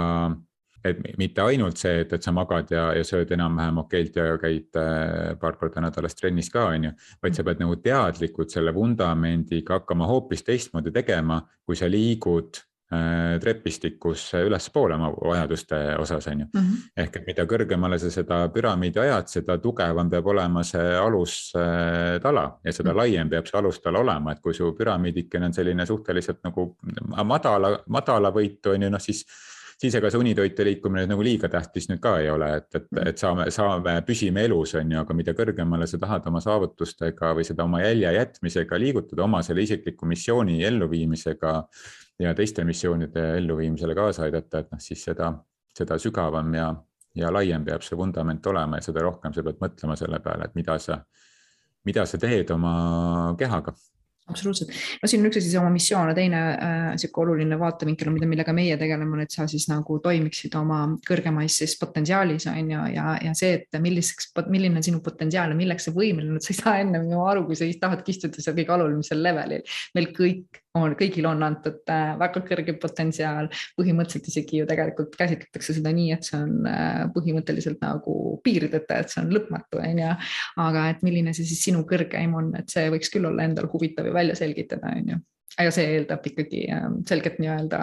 et 0.83 0.99
mitte 1.19 1.43
ainult 1.43 1.79
see, 1.79 2.01
et, 2.03 2.11
et 2.17 2.25
sa 2.25 2.33
magad 2.35 2.71
ja, 2.73 2.89
ja 2.97 3.05
sööd 3.07 3.31
enam-vähem 3.35 3.79
okeilt 3.85 4.19
ja 4.19 4.35
käid 4.41 4.79
äh, 4.79 5.31
paar 5.39 5.57
korda 5.59 5.83
nädalas 5.83 6.17
trennis 6.19 6.51
ka, 6.53 6.67
on 6.73 6.89
ju. 6.89 6.91
vaid 7.23 7.37
sa 7.37 7.47
pead 7.47 7.63
nagu 7.63 7.79
teadlikult 7.83 8.51
selle 8.53 8.75
vundamendiga 8.75 9.79
hakkama 9.79 10.09
hoopis 10.09 10.43
teistmoodi 10.43 10.91
tegema, 10.95 11.39
kui 11.63 11.79
sa 11.79 11.87
liigud 11.91 12.59
äh, 12.91 13.37
trepistikus 13.43 14.25
ülespoole 14.41 14.97
oma 14.99 15.13
vajaduste 15.13 15.79
osas, 16.03 16.27
on 16.27 16.43
ju. 16.43 16.49
-hmm. 16.51 16.83
ehk 17.05 17.15
et 17.21 17.31
mida 17.31 17.47
kõrgemale 17.47 17.99
sa 17.99 18.11
seda 18.11 18.41
püramiidi 18.49 18.99
ajad, 18.99 19.31
seda 19.31 19.57
tugevam 19.63 20.11
peab 20.11 20.27
olema 20.35 20.63
see 20.67 20.97
alustala 20.97 22.43
äh, 22.43 22.59
ja 22.65 22.73
seda 22.73 22.91
-hmm. 22.91 22.97
laiem 22.97 23.29
peab 23.29 23.47
see 23.47 23.59
alustala 23.59 23.99
olema, 23.99 24.31
et 24.31 24.43
kui 24.43 24.53
su 24.53 24.75
püramiidikene 24.75 25.45
on 25.45 25.53
selline 25.53 25.85
suhteliselt 25.85 26.43
nagu 26.43 26.77
madala, 27.23 27.77
madala 27.87 28.31
võitu, 28.31 28.75
on 28.75 28.81
ju, 28.81 28.89
noh 28.89 28.99
siis 29.01 29.25
siis 29.83 29.97
ega 29.99 30.09
see 30.11 30.21
unitoite 30.21 30.63
liikumine 30.63 31.03
nagu 31.09 31.23
liiga 31.25 31.49
tähtis 31.51 31.89
nüüd 31.89 31.99
ka 32.03 32.13
ei 32.21 32.29
ole, 32.31 32.49
et, 32.59 32.69
et, 32.77 32.85
mm. 32.87 33.09
et 33.11 33.19
saame, 33.19 33.47
saame, 33.51 33.95
püsime 34.07 34.45
elus, 34.47 34.75
on 34.79 34.93
ju, 34.95 35.01
aga 35.01 35.17
mida 35.17 35.33
kõrgemale 35.35 35.87
sa 35.89 35.99
tahad 35.99 36.29
oma 36.31 36.39
saavutustega 36.43 37.33
või 37.37 37.47
seda 37.47 37.65
oma 37.67 37.83
jälje 37.83 38.13
jätmisega 38.17 38.79
liigutada, 38.79 39.25
oma 39.25 39.43
selle 39.45 39.65
isikliku 39.67 40.07
missiooni 40.09 40.61
elluviimisega 40.69 41.53
ja 42.23 42.33
teiste 42.37 42.63
missioonide 42.67 43.25
elluviimisele 43.41 43.95
kaasa 43.97 44.27
aidata, 44.27 44.63
et 44.63 44.71
noh, 44.71 44.83
siis 44.83 45.03
seda, 45.09 45.33
seda 45.75 45.99
sügavam 45.99 46.55
ja, 46.55 46.69
ja 47.19 47.31
laiem 47.33 47.65
peab 47.67 47.83
see 47.83 47.99
vundament 47.99 48.45
olema 48.47 48.79
ja 48.79 48.87
seda 48.87 49.03
rohkem 49.03 49.35
sa 49.35 49.43
pead 49.43 49.59
mõtlema 49.63 49.99
selle 49.99 50.21
peale, 50.23 50.47
et 50.47 50.55
mida 50.59 50.77
sa, 50.79 51.01
mida 51.83 52.07
sa 52.07 52.21
teed 52.21 52.55
oma 52.55 53.33
kehaga 53.39 53.75
absoluutselt, 54.31 54.71
no 55.01 55.09
siin 55.09 55.23
on 55.23 55.29
üks 55.29 55.39
asi, 55.41 55.49
see 55.51 55.59
oma 55.59 55.71
missioon 55.73 56.11
ja 56.11 56.15
teine 56.17 56.41
äh, 56.53 56.85
sihuke 57.01 57.23
oluline 57.25 57.57
vaatevinkel 57.59 58.07
on, 58.07 58.15
mida, 58.17 58.29
millega 58.29 58.55
meie 58.55 58.77
tegeleme, 58.79 59.17
on, 59.17 59.23
et 59.25 59.35
sa 59.35 59.47
siis 59.51 59.67
nagu 59.71 59.97
toimiksid 60.03 60.55
oma 60.59 60.79
kõrgemais 61.07 61.59
siis 61.59 61.75
potentsiaalis 61.81 62.47
on 62.51 62.71
ju, 62.71 62.85
ja, 62.95 63.17
ja 63.23 63.35
see, 63.37 63.57
et 63.59 63.79
milliseks, 63.83 64.31
milline 64.47 64.79
on 64.79 64.87
sinu 64.87 65.03
potentsiaal 65.03 65.51
ja 65.51 65.59
milleks 65.59 65.89
sa 65.89 65.95
võimeline, 65.95 66.39
et 66.39 66.47
sa 66.47 66.53
ei 66.55 66.59
saa 66.61 66.75
ennem 66.85 67.09
ju 67.11 67.23
aru, 67.27 67.45
kui 67.49 67.59
sa 67.59 67.67
tahadki 67.83 68.15
istuda 68.15 68.43
seal 68.43 68.55
kõige 68.57 68.77
olulisemal 68.77 69.27
levelil. 69.27 69.77
meil 69.97 70.11
kõik 70.15 70.62
on, 70.77 70.95
kõigil 70.97 71.27
on 71.29 71.43
antud 71.45 71.91
äh, 71.91 72.13
väga 72.19 72.41
kõrge 72.47 72.75
potentsiaal, 72.81 73.49
põhimõtteliselt 73.77 74.29
isegi 74.31 74.61
ju 74.61 74.69
tegelikult 74.69 75.13
käsitletakse 75.19 75.75
seda 75.77 75.93
nii, 75.93 76.13
et 76.15 76.27
see 76.27 76.39
on 76.39 76.69
äh, 76.69 77.03
põhimõtteliselt 77.13 77.83
nagu 77.83 78.15
piirideta, 78.45 79.01
et 79.01 79.13
see 79.13 79.21
on 79.23 79.29
lõpmatu, 79.35 79.81
on 79.83 80.01
ju. 80.03 80.15
aga 80.63 80.87
et 80.93 81.05
milline 81.05 81.35
see 81.35 81.45
siis 81.49 81.61
sinu 81.69 81.85
kõrgeim 81.89 82.33
on, 82.39 82.49
et 82.59 82.73
see 82.73 82.89
võiks 82.93 83.13
küll 83.13 83.29
olla 83.29 83.45
endal 83.45 83.69
huvitav 83.71 84.09
ju 84.09 84.15
välja 84.15 84.37
selgitada, 84.39 84.95
on 84.97 85.15
ju 85.15 85.21
aga 85.53 85.69
see 85.69 85.83
eeldab 85.85 86.23
ikkagi 86.25 86.63
ähm, 86.73 86.95
selget 87.05 87.35
nii-öelda 87.37 87.79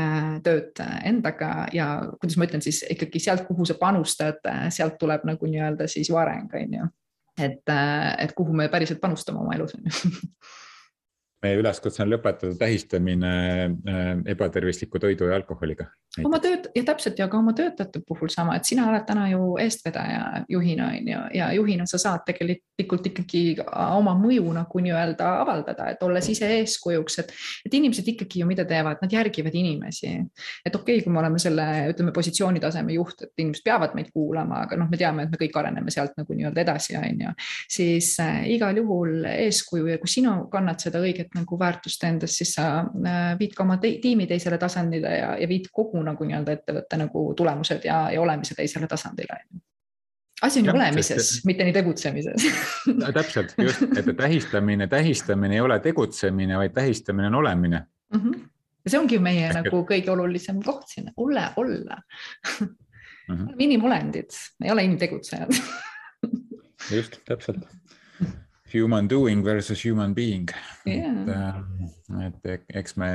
äh, 0.00 0.30
tööd 0.46 0.80
endaga 1.04 1.66
ja 1.76 1.90
kuidas 2.14 2.38
ma 2.40 2.46
ütlen 2.48 2.64
siis 2.64 2.80
ikkagi 2.88 3.20
sealt, 3.20 3.44
kuhu 3.44 3.68
sa 3.68 3.76
panustad, 3.76 4.40
sealt 4.72 4.96
tuleb 5.02 5.26
nagu 5.28 5.50
nii-öelda 5.50 5.90
siis 5.92 6.08
ju 6.08 6.16
areng, 6.16 6.48
on 6.56 6.78
ju. 6.78 6.88
et, 7.36 7.74
et 8.24 8.32
kuhu 8.32 8.56
me 8.56 8.70
päriselt 8.72 9.04
panustame 9.04 9.44
oma 9.44 9.58
elus, 9.58 9.76
on 9.76 9.90
ju 9.90 10.24
meie 11.44 11.58
üleskutse 11.60 12.02
on 12.04 12.10
lõpetada 12.10 12.56
tähistamine 12.58 13.32
äh, 13.66 14.10
ebatervisliku 14.32 15.00
toidu 15.02 15.28
ja 15.28 15.36
alkoholiga. 15.36 15.86
oma 16.24 16.38
tööd 16.40 16.70
ja 16.74 16.82
täpselt 16.86 17.18
ja 17.20 17.28
ka 17.28 17.38
oma 17.38 17.52
töötajate 17.56 18.00
puhul 18.08 18.30
sama, 18.32 18.56
et 18.56 18.64
sina 18.64 18.86
oled 18.88 19.04
täna 19.06 19.26
ju 19.28 19.56
eestvedaja 19.60 20.44
juhina 20.48 20.88
on 20.94 21.10
ju 21.12 21.20
ja 21.36 21.50
juhina 21.52 21.86
sa 21.86 22.00
saad 22.00 22.24
tegelikult 22.26 23.10
ikkagi 23.10 23.42
oma 23.76 24.14
mõju 24.16 24.52
nagu 24.56 24.82
nii-öelda 24.86 25.28
avaldada, 25.42 25.90
et 25.92 26.02
olles 26.06 26.28
ise 26.32 26.48
eeskujuks, 26.58 27.18
et, 27.22 27.34
et 27.68 27.76
inimesed 27.76 28.08
ikkagi 28.14 28.40
ju 28.40 28.48
mida 28.48 28.64
teevad, 28.68 29.02
nad 29.02 29.12
järgivad 29.12 29.54
inimesi. 29.54 30.14
et 30.64 30.74
okei 30.74 30.96
okay,, 30.96 31.04
kui 31.04 31.12
me 31.12 31.20
oleme 31.20 31.40
selle, 31.42 31.66
ütleme 31.92 32.14
positsiooni 32.16 32.60
taseme 32.64 32.96
juht, 32.96 33.22
et 33.22 33.44
inimesed 33.44 33.64
peavad 33.64 33.96
meid 33.98 34.08
kuulama, 34.14 34.62
aga 34.64 34.80
noh, 34.80 34.88
me 34.88 35.00
teame, 35.00 35.26
et 35.26 35.32
me 35.32 35.40
kõik 35.40 35.60
areneme 35.60 35.92
sealt 35.92 36.16
nagu 36.16 36.32
nii-öelda 36.32 36.64
edasi, 36.64 36.96
on 36.96 37.24
ju. 37.26 37.36
siis 37.76 38.14
äh, 38.24 38.42
igal 38.56 38.76
juhul 38.80 39.28
eeskuju 39.28 39.92
ja 39.92 40.00
kui 40.00 40.10
sina 40.10 40.38
kannad 40.52 40.80
seda 40.80 41.04
õiget 41.04 41.25
nagu 41.34 41.58
väärtust 41.58 42.04
endas, 42.04 42.36
siis 42.38 42.54
sa 42.56 42.66
äh, 42.80 43.38
viid 43.38 43.54
ka 43.56 43.64
oma 43.64 43.78
tiimi 43.82 44.26
teisele 44.26 44.58
tasandile 44.58 45.12
ja, 45.18 45.30
ja 45.40 45.48
viid 45.48 45.70
kogu 45.72 46.02
nagu 46.06 46.24
nii-öelda 46.24 46.58
ettevõtte 46.58 46.98
nagu 47.00 47.28
tulemused 47.36 47.84
ja, 47.84 48.06
ja 48.14 48.20
olemise 48.22 48.54
teisele 48.58 48.88
tasandile 48.90 49.40
asi 50.42 50.60
on 50.60 50.66
ju 50.66 50.72
olemises, 50.74 51.30
mitte 51.48 51.64
nii 51.64 51.74
tegutsemises 51.76 52.46
no, 53.00 53.12
täpselt, 53.14 53.54
just, 53.58 53.84
et 53.96 54.10
tähistamine, 54.16 54.88
tähistamine 54.88 55.56
ei 55.56 55.64
ole 55.64 55.78
tegutsemine, 55.80 56.58
vaid 56.60 56.74
tähistamine 56.76 57.30
on 57.30 57.38
olemine 57.40 57.82
mm. 58.14 58.20
-hmm. 58.20 58.48
ja 58.84 58.90
see 58.90 59.00
ongi 59.00 59.18
meie 59.18 59.46
Ehk, 59.48 59.56
nagu 59.60 59.82
kõige 59.88 60.12
olulisem 60.12 60.60
koht 60.64 60.88
siin, 60.92 61.08
ole, 61.16 61.48
olla 61.56 61.96
mm. 62.60 62.68
-hmm. 63.28 63.54
inimolendid, 63.58 64.36
ei 64.64 64.70
ole 64.70 64.84
inimtegutsejad 64.84 65.56
just, 66.90 67.20
täpselt 67.24 67.64
human 68.76 69.08
doing 69.08 69.44
versus 69.44 69.84
human 69.84 70.14
being. 70.14 70.48
Yeah.. 70.86 71.62
et, 72.26 72.38
et 72.44 72.78
eks 72.82 72.96
me 73.00 73.10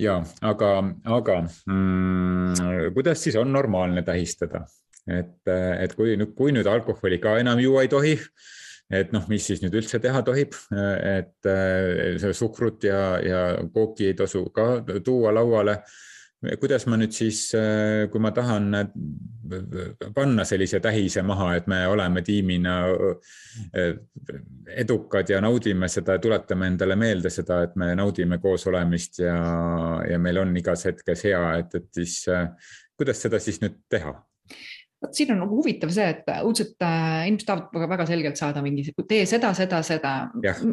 ja, 0.00 0.20
aga, 0.42 0.70
aga 1.04 1.40
mm, 1.44 2.94
kuidas 2.96 3.24
siis 3.24 3.36
on 3.40 3.52
normaalne 3.52 4.02
tähistada, 4.06 4.64
et, 5.06 5.36
et 5.50 5.94
kui 5.96 6.16
nüüd, 6.16 6.34
kui 6.36 6.54
nüüd 6.56 6.68
alkoholi 6.70 7.20
ka 7.22 7.36
enam 7.40 7.60
juua 7.62 7.84
ei 7.84 7.92
tohi, 7.92 8.16
et 8.90 9.12
noh, 9.14 9.26
mis 9.30 9.44
siis 9.46 9.62
nüüd 9.62 9.76
üldse 9.78 10.00
teha 10.02 10.22
tohib, 10.26 10.56
et 10.72 11.50
seda 12.20 12.32
suhkrut 12.34 12.88
ja, 12.88 13.02
ja 13.22 13.42
kooki 13.74 14.10
ei 14.10 14.16
tasu 14.18 14.46
ka 14.54 14.80
tuua 15.04 15.34
lauale 15.36 15.80
kuidas 16.40 16.86
ma 16.88 16.96
nüüd 16.96 17.12
siis, 17.12 17.42
äh, 17.56 18.06
kui 18.12 18.20
ma 18.22 18.30
tahan 18.32 18.76
äh, 18.78 18.86
panna 20.16 20.46
sellise 20.48 20.80
tähise 20.80 21.22
maha, 21.26 21.50
et 21.58 21.66
me 21.68 21.82
oleme 21.88 22.22
tiimina 22.24 22.76
äh, 22.88 23.92
edukad 24.80 25.28
ja 25.28 25.40
naudime 25.44 25.88
seda, 25.92 26.16
tuletame 26.18 26.70
endale 26.72 26.96
meelde 26.96 27.32
seda, 27.32 27.62
et 27.66 27.76
me 27.76 27.92
naudime 27.98 28.40
koos 28.40 28.66
olemist 28.72 29.20
ja, 29.20 29.36
ja 30.08 30.18
meil 30.18 30.40
on 30.40 30.56
igas 30.56 30.86
hetkes 30.88 31.26
hea, 31.28 31.44
et, 31.60 31.76
et 31.76 31.88
siis 32.00 32.24
kuidas 32.96 33.20
seda 33.26 33.40
siis 33.42 33.60
nüüd 33.60 33.76
teha? 33.92 34.16
Vot 35.00 35.16
siin 35.16 35.32
on 35.32 35.40
nagu 35.40 35.56
huvitav 35.56 35.90
see, 35.94 36.06
et 36.12 36.26
õudselt 36.44 36.82
äh, 36.84 37.26
inimesed 37.30 37.48
tahavad 37.48 37.72
väga, 37.72 37.88
väga 37.94 38.06
selgelt 38.10 38.40
saada 38.40 38.60
mingi, 38.64 38.84
tee 39.08 39.22
seda, 39.28 39.52
seda, 39.56 39.80
seda. 39.86 40.12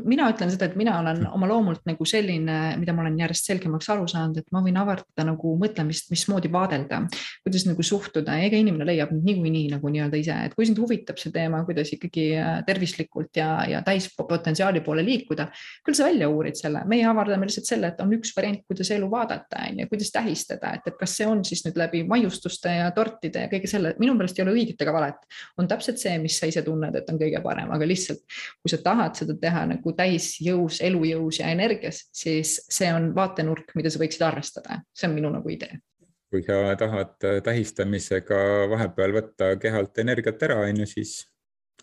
mina 0.03 0.27
ütlen 0.33 0.51
seda, 0.51 0.67
et 0.67 0.75
mina 0.79 0.97
olen 0.99 1.23
oma 1.31 1.47
loomult 1.47 1.85
nagu 1.87 2.07
selline, 2.07 2.57
mida 2.79 2.95
ma 2.95 3.05
olen 3.05 3.15
järjest 3.23 3.47
selgemaks 3.51 3.87
aru 3.93 4.07
saanud, 4.11 4.41
et 4.41 4.51
ma 4.51 4.61
võin 4.65 4.79
avardada 4.79 5.25
nagu 5.29 5.53
mõtlemist, 5.61 6.11
mismoodi 6.11 6.51
vaadelda, 6.51 7.05
kuidas 7.45 7.67
nagu 7.69 7.85
suhtuda, 7.87 8.35
ega 8.43 8.59
inimene 8.59 8.89
leiab 8.89 9.13
niikuinii 9.15 9.71
nagu 9.77 9.93
nii-öelda 9.93 10.19
ise, 10.19 10.35
et 10.49 10.57
kui 10.57 10.67
sind 10.67 10.81
huvitab 10.83 11.21
see 11.21 11.31
teema, 11.35 11.63
kuidas 11.67 11.93
ikkagi 11.95 12.27
äh, 12.35 12.51
tervislikult 12.67 13.39
ja, 13.39 13.51
ja 13.71 13.81
täispotentsiaali 13.87 14.83
poole 14.83 15.07
liikuda, 15.07 15.47
küll 15.87 15.95
sa 15.95 16.09
välja 16.09 16.27
uurid 16.33 16.59
selle, 16.59 16.83
meie 16.89 17.07
avardame 17.07 17.47
lihtsalt 17.47 17.71
selle, 17.71 17.93
et 17.93 18.03
on 18.03 18.11
üks 18.19 18.35
variant, 18.35 18.59
kuidas 18.67 18.91
elu 18.91 19.07
vaadata, 19.11 19.63
on 19.71 19.81
ju, 19.85 19.89
kuidas 19.95 20.11
tähistada, 20.11 20.75
et, 20.75 20.91
et 20.91 20.99
kas 20.99 21.15
see 21.15 21.31
on 21.31 21.47
siis 21.47 21.63
nüüd 21.63 21.79
läbi 21.79 22.03
maiustuste 22.07 22.75
ja 22.81 22.91
tortide 22.95 23.47
ja 23.47 23.51
kõige 23.51 23.71
selle, 23.71 23.95
minu 24.01 24.16
minu 24.17 24.25
meelest 24.25 24.39
ei 24.39 24.45
ole 24.45 24.55
õiget 24.57 24.81
ega 24.83 24.93
valet, 24.95 25.27
on 25.61 25.69
täpselt 25.69 26.01
see, 26.01 26.15
mis 26.23 26.37
sa 26.39 26.49
ise 26.49 26.63
tunned, 26.65 26.95
et 26.97 27.09
on 27.11 27.19
kõige 27.21 27.41
parem, 27.43 27.71
aga 27.73 27.87
lihtsalt 27.87 28.23
kui 28.61 28.73
sa 28.73 28.81
tahad 28.83 29.17
seda 29.19 29.37
teha 29.41 29.65
nagu 29.73 29.93
täisjõus, 29.97 30.81
elujõus 30.85 31.41
ja 31.41 31.51
energias, 31.53 32.07
siis 32.15 32.57
see 32.73 32.89
on 32.93 33.11
vaatenurk, 33.15 33.75
mida 33.77 33.93
sa 33.93 34.01
võiksid 34.01 34.25
arvestada, 34.27 34.81
see 34.97 35.09
on 35.09 35.15
minu 35.17 35.31
nagu 35.33 35.53
idee. 35.53 35.79
Kui 36.27 36.43
sa 36.43 36.75
tahad 36.79 37.15
tähistamisega 37.45 38.39
vahepeal 38.73 39.13
võtta 39.15 39.53
kehalt 39.61 40.01
energiat 40.03 40.41
ära, 40.43 40.59
on 40.67 40.83
ju, 40.83 40.89
siis 40.97 41.21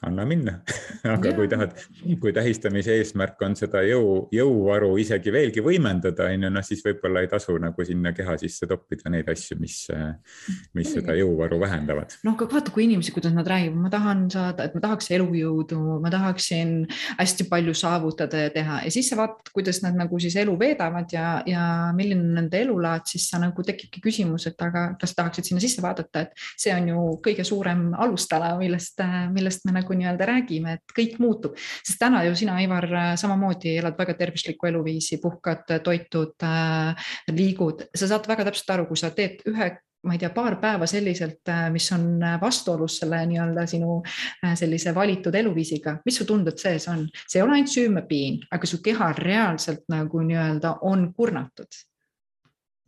anna 0.03 0.25
minna 0.27 0.59
aga 1.15 1.31
ja. 1.31 1.35
kui 1.37 1.49
tahad, 1.49 1.75
kui 2.21 2.33
tähistamise 2.35 2.97
eesmärk 2.99 3.43
on 3.47 3.57
seda 3.59 3.83
jõu, 3.87 4.27
jõuvaru 4.35 4.95
isegi 5.01 5.33
veelgi 5.35 5.63
võimendada, 5.65 6.29
on 6.33 6.47
ju, 6.47 6.51
noh 6.53 6.67
siis 6.67 6.83
võib-olla 6.85 7.25
ei 7.25 7.31
tasu 7.31 7.57
nagu 7.61 7.87
sinna 7.87 8.15
keha 8.17 8.37
sisse 8.41 8.69
toppida 8.71 9.13
neid 9.13 9.29
asju, 9.31 9.59
mis, 9.61 9.79
mis 10.77 10.93
seda 10.97 11.17
jõuvaru 11.19 11.61
vähendavad. 11.63 12.17
noh, 12.27 12.37
aga 12.37 12.49
vaata, 12.53 12.73
kui 12.75 12.87
inimesed, 12.89 13.15
kuidas 13.17 13.35
nad 13.37 13.49
räägivad, 13.49 13.81
ma 13.87 13.93
tahan 13.93 14.25
saada, 14.33 14.69
et 14.69 14.77
ma 14.77 14.85
tahaks 14.85 15.11
elujõudu, 15.15 15.81
ma 16.05 16.13
tahaksin 16.13 16.75
hästi 17.21 17.49
palju 17.51 17.77
saavutada 17.79 18.47
ja 18.47 18.55
teha 18.55 18.81
ja 18.87 18.95
siis 18.95 19.11
sa 19.13 19.19
vaatad, 19.21 19.53
kuidas 19.55 19.83
nad 19.85 19.97
nagu 19.99 20.21
siis 20.23 20.37
elu 20.41 20.57
veedavad 20.61 21.13
ja, 21.15 21.29
ja 21.49 21.65
milline 21.97 22.25
on 22.25 22.39
nende 22.41 22.61
elulaad, 22.65 23.07
siis 23.11 23.29
sa 23.31 23.41
nagu 23.43 23.65
tekibki 23.67 24.03
küsimus, 24.05 24.49
et 24.51 24.61
aga 24.65 24.87
kas 25.01 25.15
tahaksid 25.17 25.51
sinna 25.51 25.63
sisse 25.63 25.85
vaadata, 25.85 26.27
et 26.27 26.47
see 26.61 26.73
on 26.75 26.89
ju 26.91 27.05
kõige 27.25 27.45
suurem 27.47 27.91
alustala, 28.01 28.55
millest, 28.61 29.01
millest 29.35 29.65
me 29.69 29.77
nagu 29.79 29.84
nagu 29.85 29.99
nii-öelda 30.01 30.29
räägime, 30.29 30.79
et 30.79 30.95
kõik 30.97 31.19
muutub, 31.23 31.57
sest 31.85 32.01
täna 32.01 32.25
ju 32.27 32.35
sina, 32.39 32.57
Ivar, 32.65 32.89
samamoodi 33.21 33.77
elad 33.79 33.99
väga 34.01 34.17
tervislikku 34.19 34.71
eluviisi, 34.71 35.21
puhkad, 35.23 35.67
toitud, 35.85 36.37
äh, 36.43 37.11
liigud, 37.33 37.89
sa 37.95 38.09
saad 38.09 38.29
väga 38.29 38.49
täpselt 38.49 38.75
aru, 38.75 38.89
kui 38.89 39.01
sa 39.01 39.13
teed 39.15 39.45
ühe 39.51 39.75
ma 40.05 40.13
ei 40.13 40.21
tea, 40.21 40.29
paar 40.37 40.59
päeva 40.61 40.85
selliselt, 40.85 41.41
äh, 41.49 41.71
mis 41.73 41.87
on 41.97 42.21
vastuolus 42.41 42.99
selle 43.01 43.23
nii-öelda 43.31 43.65
sinu 43.69 44.03
äh, 44.03 44.53
sellise 44.57 44.93
valitud 44.95 45.35
eluviisiga, 45.35 45.97
mis 46.05 46.19
su 46.21 46.27
tunded 46.29 46.61
sees 46.61 46.89
on, 46.93 47.07
see 47.25 47.41
ei 47.41 47.47
ole 47.47 47.57
ainult 47.57 47.73
süümepiin, 47.73 48.43
aga 48.53 48.69
su 48.69 48.83
keha 48.85 49.15
reaalselt 49.17 49.87
nagu 49.93 50.21
nii-öelda 50.29 50.79
on 50.85 51.09
kurnatud. 51.17 51.81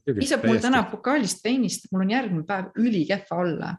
piisab 0.06 0.44
mul 0.46 0.60
täna 0.62 0.84
pokaalist 0.90 1.40
veinist, 1.44 1.88
mul 1.92 2.04
on 2.04 2.12
järgmine 2.12 2.44
päev 2.46 2.76
ülikehva 2.78 3.40
olla 3.42 3.72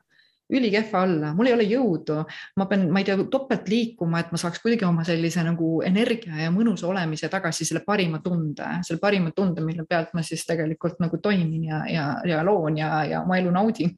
ülikehva 0.49 1.01
olla, 1.03 1.33
mul 1.35 1.49
ei 1.49 1.55
ole 1.57 1.65
jõudu, 1.67 2.21
ma 2.59 2.67
pean, 2.69 2.85
ma 2.93 3.01
ei 3.01 3.07
tea, 3.07 3.17
topelt 3.31 3.67
liikuma, 3.71 4.21
et 4.23 4.31
ma 4.31 4.39
saaks 4.39 4.61
kuidagi 4.63 4.87
oma 4.87 5.03
sellise 5.07 5.43
nagu 5.43 5.81
energia 5.85 6.45
ja 6.45 6.51
mõnusa 6.53 6.87
olemise 6.87 7.29
tagasi 7.31 7.67
selle 7.67 7.83
parima 7.85 8.21
tunde, 8.23 8.67
selle 8.87 9.01
parima 9.03 9.33
tunde, 9.35 9.63
mille 9.65 9.83
pealt 9.89 10.13
ma 10.15 10.23
siis 10.23 10.45
tegelikult 10.47 11.01
nagu 11.03 11.19
toimin 11.23 11.67
ja, 11.67 11.83
ja, 11.91 12.05
ja 12.27 12.43
loon 12.47 12.79
ja, 12.79 12.91
ja 13.07 13.23
oma 13.25 13.39
elu 13.41 13.51
naudin. 13.51 13.95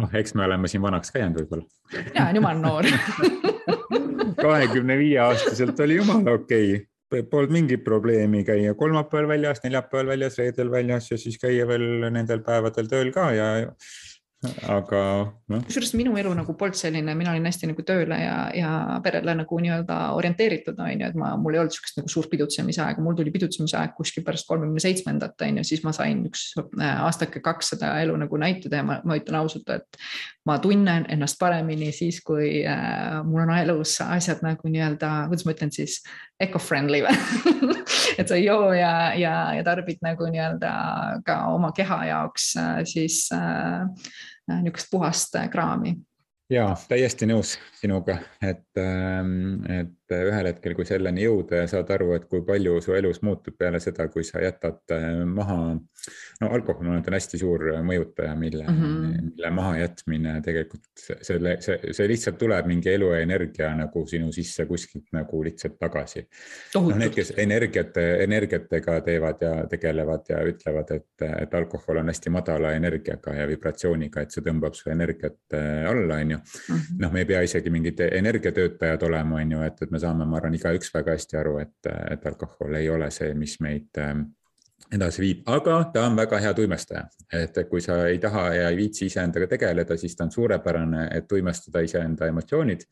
oh, 0.00 0.14
eks 0.14 0.34
me 0.34 0.46
oleme 0.48 0.68
siin 0.68 0.82
vanaks 0.82 1.12
ka 1.12 1.20
jäänud 1.20 1.42
võib-olla. 1.42 1.66
ja, 2.14 2.30
jumal 2.34 2.62
noor. 2.62 2.88
kahekümne 4.40 4.96
viie 4.98 5.18
aastaselt 5.20 5.80
oli 5.80 6.00
jumala 6.00 6.38
okei. 6.38 6.70
Okay 6.74 6.86
polnud 7.30 7.50
mingit 7.50 7.80
probleemi 7.82 8.44
käia 8.46 8.70
kolmapäeval 8.78 9.26
väljas, 9.28 9.58
neljapäeval 9.64 10.12
väljas, 10.12 10.36
reedel 10.38 10.70
väljas 10.70 11.08
ja 11.10 11.16
siis 11.18 11.40
käia 11.42 11.64
veel 11.66 12.04
nendel 12.14 12.38
päevadel 12.46 12.86
tööl 12.86 13.10
ka 13.10 13.24
ja 13.34 13.48
aga 14.40 15.00
noh. 15.52 15.60
kusjuures 15.66 15.90
minu 15.98 16.14
elu 16.16 16.30
nagu 16.32 16.54
polnud 16.56 16.78
selline, 16.78 17.12
mina 17.16 17.32
olin 17.34 17.44
hästi 17.44 17.68
nagu 17.68 17.82
tööle 17.84 18.16
ja, 18.22 18.36
ja 18.56 18.70
perele 19.04 19.34
nagu 19.42 19.58
nii-öelda 19.60 19.98
orienteeritud 20.16 20.80
on 20.80 21.02
ju, 21.02 21.10
et 21.10 21.18
ma, 21.20 21.34
mul 21.40 21.56
ei 21.56 21.60
olnud 21.60 21.74
sihukest 21.74 22.00
nagu 22.00 22.12
suurt 22.12 22.30
pidutsemise 22.32 22.80
aega, 22.84 23.04
mul 23.04 23.18
tuli 23.18 23.32
pidutsemise 23.34 23.76
aeg 23.76 23.92
kuskil 23.98 24.24
pärast 24.24 24.48
kolmekümne 24.48 24.80
seitsmendat 24.80 25.44
on 25.44 25.60
ju, 25.60 25.66
siis 25.68 25.84
ma 25.84 25.92
sain 25.96 26.22
üks 26.30 26.46
äh, 26.56 27.02
aastake 27.04 27.42
kaks 27.44 27.74
seda 27.74 27.92
elu 28.00 28.16
nagu 28.22 28.40
näitada 28.40 28.80
ja 28.80 28.86
ma, 28.86 29.00
ma 29.04 29.18
ütlen 29.20 29.40
ausalt, 29.42 29.68
et 29.76 30.00
ma 30.48 30.56
tunnen 30.62 31.04
ennast 31.12 31.36
paremini 31.40 31.90
siis, 31.92 32.22
kui 32.24 32.62
äh, 32.64 33.20
mul 33.26 33.44
on 33.44 33.54
elus 33.58 33.98
asjad 34.06 34.40
nagu 34.46 34.72
nii-öelda, 34.72 35.12
kuidas 35.28 35.44
ma 35.44 35.56
ütlen 35.56 35.74
siis, 35.76 36.00
eco-friendly 36.40 37.02
või 37.04 37.74
et 38.18 38.24
sa 38.24 38.38
ei 38.38 38.46
joo 38.46 38.70
ja, 38.72 39.12
ja, 39.20 39.34
ja 39.58 39.64
tarbid 39.66 40.00
nagu 40.00 40.24
nii-öelda 40.32 40.72
ka 41.28 41.42
oma 41.52 41.74
keha 41.76 42.06
jaoks 42.08 42.54
äh, 42.56 42.78
siis 42.88 43.26
Äh, 43.34 43.86
niisugust 44.58 44.90
puhast 44.90 45.34
äh, 45.38 45.48
kraami. 45.50 45.96
ja 46.50 46.76
täiesti 46.88 47.28
nõus 47.30 47.56
sinuga, 47.80 48.18
et, 48.42 48.66
ähm, 48.78 49.62
et 50.16 50.30
ühel 50.30 50.48
hetkel, 50.50 50.74
kui 50.78 50.86
selleni 50.88 51.24
jõuda 51.26 51.62
ja 51.62 51.68
saad 51.70 51.90
aru, 51.94 52.12
et 52.16 52.26
kui 52.30 52.42
palju 52.46 52.78
su 52.84 52.94
elus 52.96 53.22
muutub 53.26 53.56
peale 53.58 53.80
seda, 53.82 54.08
kui 54.12 54.24
sa 54.26 54.42
jätad 54.42 54.94
äh, 54.94 55.22
maha, 55.28 55.58
no 56.40 56.50
alkohol 56.56 56.90
on 56.94 57.04
hästi 57.04 57.40
suur 57.40 57.66
mõjutaja, 57.86 58.34
mille 58.38 58.64
mm, 58.64 58.80
-hmm. 58.80 59.30
mille 59.30 59.50
mahajätmine 59.50 60.34
tegelikult 60.44 61.04
selle, 61.22 61.56
see, 61.60 61.92
see 61.96 62.08
lihtsalt 62.08 62.38
tuleb 62.38 62.66
mingi 62.70 62.92
elu 62.94 63.12
ja 63.14 63.20
energia 63.24 63.70
nagu 63.76 64.04
sinu 64.06 64.32
sisse 64.32 64.66
kuskilt 64.66 65.10
nagu 65.12 65.42
lihtsalt 65.44 65.78
tagasi. 65.78 66.26
noh, 66.74 66.90
need, 66.96 67.14
kes 67.14 67.32
energiate, 67.36 68.06
energiatega 68.24 69.00
teevad 69.06 69.42
ja 69.44 69.52
tegelevad 69.70 70.28
ja 70.28 70.42
ütlevad, 70.46 70.94
et, 70.96 71.26
et 71.42 71.54
alkohol 71.54 72.02
on 72.02 72.12
hästi 72.12 72.30
madala 72.30 72.72
energiaga 72.72 73.34
ja 73.34 73.46
vibratsiooniga, 73.48 74.22
et 74.22 74.30
see 74.30 74.44
tõmbab 74.44 74.74
su 74.74 74.90
energiat 74.90 75.58
alla, 75.90 76.20
on 76.20 76.30
ju. 76.30 76.38
Mhm. 76.68 77.00
noh, 77.00 77.12
me 77.12 77.24
ei 77.24 77.28
pea 77.28 77.42
isegi 77.42 77.70
mingid 77.70 78.00
energiatöötajad 78.00 79.02
olema, 79.02 79.40
on 79.40 79.52
ju, 79.52 79.62
et, 79.66 79.82
et 79.82 79.90
me 79.90 79.99
saame, 80.02 80.26
ma 80.26 80.38
arvan, 80.40 80.56
igaüks 80.56 80.92
väga 80.94 81.16
hästi 81.16 81.40
aru, 81.40 81.56
et, 81.62 81.88
et 82.10 82.26
alkohol 82.26 82.76
ei 82.78 82.88
ole 82.90 83.10
see, 83.14 83.32
mis 83.38 83.56
meid 83.64 84.00
ähm, 84.02 84.26
edasi 84.94 85.22
viib, 85.22 85.42
aga 85.50 85.78
ta 85.94 86.04
on 86.08 86.18
väga 86.18 86.40
hea 86.42 86.52
tuimestaja, 86.56 87.04
et 87.36 87.56
kui 87.70 87.82
sa 87.84 88.02
ei 88.10 88.18
taha 88.22 88.44
ja 88.56 88.68
ei 88.70 88.78
viitsi 88.78 89.06
iseendaga 89.10 89.46
tegeleda, 89.50 89.96
siis 90.00 90.16
ta 90.16 90.26
on 90.26 90.34
suurepärane, 90.34 91.08
et 91.14 91.28
tuimestada 91.30 91.82
iseenda 91.86 92.26
emotsioonid, 92.30 92.82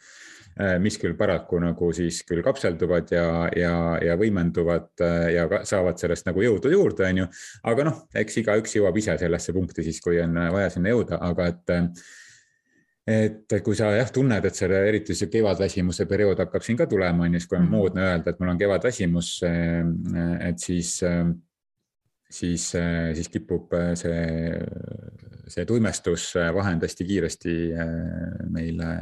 äh, 0.61 0.77
mis 0.83 0.99
küll 1.03 1.17
paraku 1.19 1.59
nagu 1.63 1.91
siis 1.97 2.21
küll 2.29 2.45
kapselduvad 2.47 3.11
ja, 3.15 3.27
ja, 3.57 3.75
ja 4.05 4.17
võimenduvad 4.21 4.93
äh, 5.05 5.27
ja 5.35 5.49
saavad 5.67 5.99
sellest 5.99 6.29
nagu 6.31 6.45
jõudu 6.45 6.73
juurde, 6.75 7.09
on 7.09 7.25
ju. 7.25 7.29
aga 7.73 7.91
noh, 7.91 8.07
eks 8.23 8.41
igaüks 8.45 8.79
jõuab 8.79 9.03
ise 9.03 9.19
sellesse 9.19 9.57
punkti 9.57 9.87
siis, 9.87 10.01
kui 10.05 10.23
on 10.23 10.39
vaja 10.55 10.71
sinna 10.77 10.95
jõuda, 10.95 11.19
aga 11.33 11.51
et 11.55 11.77
et 13.09 13.55
kui 13.65 13.77
sa 13.79 13.89
jah, 13.97 14.11
tunned, 14.13 14.45
et 14.45 14.57
selle 14.57 14.81
eriti 14.89 15.15
see 15.17 15.31
kevadväsimuse 15.33 16.05
periood 16.11 16.43
hakkab 16.43 16.65
siin 16.65 16.79
ka 16.81 16.87
tulema, 16.91 17.25
on 17.25 17.37
ju, 17.37 17.41
siis 17.41 17.49
kui 17.49 17.57
on 17.59 17.65
mm 17.65 17.69
-hmm. 17.69 17.77
moodne 17.77 18.03
öelda, 18.05 18.31
et 18.31 18.41
mul 18.41 18.53
on 18.53 18.59
kevadväsimus, 18.59 19.31
et 20.49 20.59
siis, 20.59 21.01
siis, 22.31 22.69
siis 23.15 23.29
kipub 23.29 23.73
see, 23.95 24.53
see 25.49 25.65
tuimestusvahend 25.65 26.83
hästi 26.83 27.05
kiiresti 27.05 27.57
meile 28.51 28.93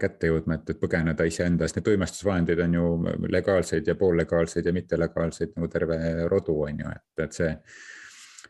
kätte 0.00 0.26
jõudma, 0.26 0.54
et, 0.54 0.70
et 0.70 0.80
põgeneda 0.80 1.24
iseendast. 1.26 1.76
Need 1.76 1.84
tuimestusvahendid 1.84 2.58
on 2.58 2.74
ju 2.74 2.84
legaalseid 3.28 3.86
ja 3.86 3.94
poollegaalseid 3.94 4.66
ja 4.66 4.72
mittelegaalseid 4.72 5.56
nagu 5.56 5.68
terve 5.68 5.98
rodu 6.30 6.60
on 6.62 6.78
ju, 6.78 6.90
et, 6.90 7.24
et 7.24 7.32
see 7.32 7.56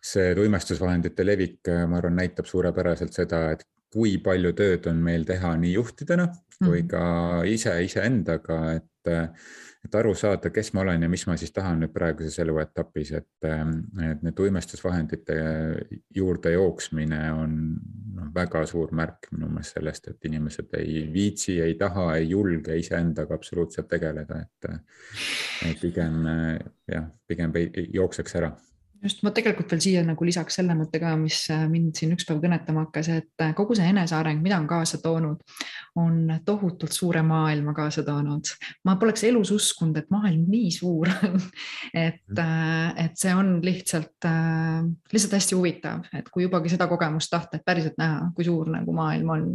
see 0.02 0.34
tuimestusvahendite 0.34 1.24
levik, 1.26 1.68
ma 1.86 2.00
arvan, 2.00 2.16
näitab 2.18 2.48
suurepäraselt 2.50 3.14
seda, 3.14 3.52
et 3.52 3.62
kui 3.92 4.16
palju 4.24 4.54
tööd 4.56 4.88
on 4.90 5.02
meil 5.04 5.26
teha 5.28 5.54
nii 5.60 5.74
juhtidena 5.76 6.30
kui 6.62 6.82
mhm. 6.82 6.88
ka 6.90 7.04
ise 7.48 7.74
iseendaga, 7.84 8.58
et, 8.78 9.10
et 9.86 9.96
aru 9.98 10.14
saada, 10.18 10.52
kes 10.54 10.72
ma 10.76 10.84
olen 10.84 11.04
ja 11.04 11.10
mis 11.10 11.24
ma 11.26 11.36
siis 11.40 11.52
tahan 11.54 11.82
nüüd 11.82 11.92
praeguses 11.94 12.38
eluetapis, 12.44 13.12
et, 13.18 13.48
et 13.48 14.22
need 14.22 14.42
uimestusvahendite 14.44 15.36
juurde 16.14 16.54
jooksmine 16.54 17.20
on 17.34 17.56
noh, 18.16 18.30
väga 18.34 18.64
suur 18.70 18.94
märk 18.96 19.30
minu 19.34 19.50
meelest 19.50 19.78
sellest, 19.78 20.10
et 20.12 20.30
inimesed 20.30 20.74
ei 20.78 21.06
viitsi, 21.12 21.58
ei 21.64 21.74
taha, 21.80 22.12
ei 22.20 22.30
julge 22.30 22.76
iseendaga 22.78 23.38
absoluutselt 23.38 23.90
tegeleda, 23.90 24.42
et, 24.46 24.70
et 25.70 25.80
pigem 25.82 26.22
jah, 26.92 27.08
pigem 27.28 27.56
jookseks 27.90 28.38
ära 28.40 28.52
just, 29.02 29.22
ma 29.24 29.32
tegelikult 29.34 29.72
veel 29.72 29.82
siia 29.82 30.02
nagu 30.06 30.26
lisaks 30.26 30.58
selle 30.58 30.74
mõtte 30.78 31.00
ka, 31.02 31.12
mis 31.18 31.44
äh, 31.52 31.64
mind 31.70 31.96
siin 31.98 32.14
üks 32.14 32.26
päev 32.28 32.40
kõnetama 32.42 32.86
hakkas, 32.86 33.10
et 33.12 33.44
äh, 33.44 33.52
kogu 33.58 33.76
see 33.78 33.88
eneseareng, 33.90 34.42
mida 34.44 34.58
on 34.60 34.68
kaasa 34.70 35.00
toonud, 35.02 35.42
on 35.98 36.18
tohutult 36.46 36.94
suure 36.94 37.22
maailma 37.26 37.74
kaasa 37.76 38.04
toonud. 38.06 38.52
ma 38.86 38.96
poleks 39.00 39.24
elus 39.28 39.52
uskunud, 39.54 39.98
et 39.98 40.10
maailm 40.12 40.46
nii 40.50 40.70
suur 40.74 41.10
on 41.12 41.38
et, 42.06 42.22
mm. 42.30 42.38
äh, 42.38 43.04
et 43.06 43.18
see 43.18 43.34
on 43.36 43.56
lihtsalt, 43.64 44.28
lihtsalt 45.12 45.36
hästi 45.38 45.58
huvitav, 45.58 46.06
et 46.16 46.28
kui 46.32 46.46
jubagi 46.46 46.72
seda 46.72 46.86
kogemust 46.90 47.32
tahta, 47.32 47.58
et 47.58 47.66
päriselt 47.66 47.98
näha, 48.00 48.30
kui 48.36 48.46
suur 48.46 48.70
nagu 48.72 48.94
maailm 48.96 49.34
on, 49.34 49.48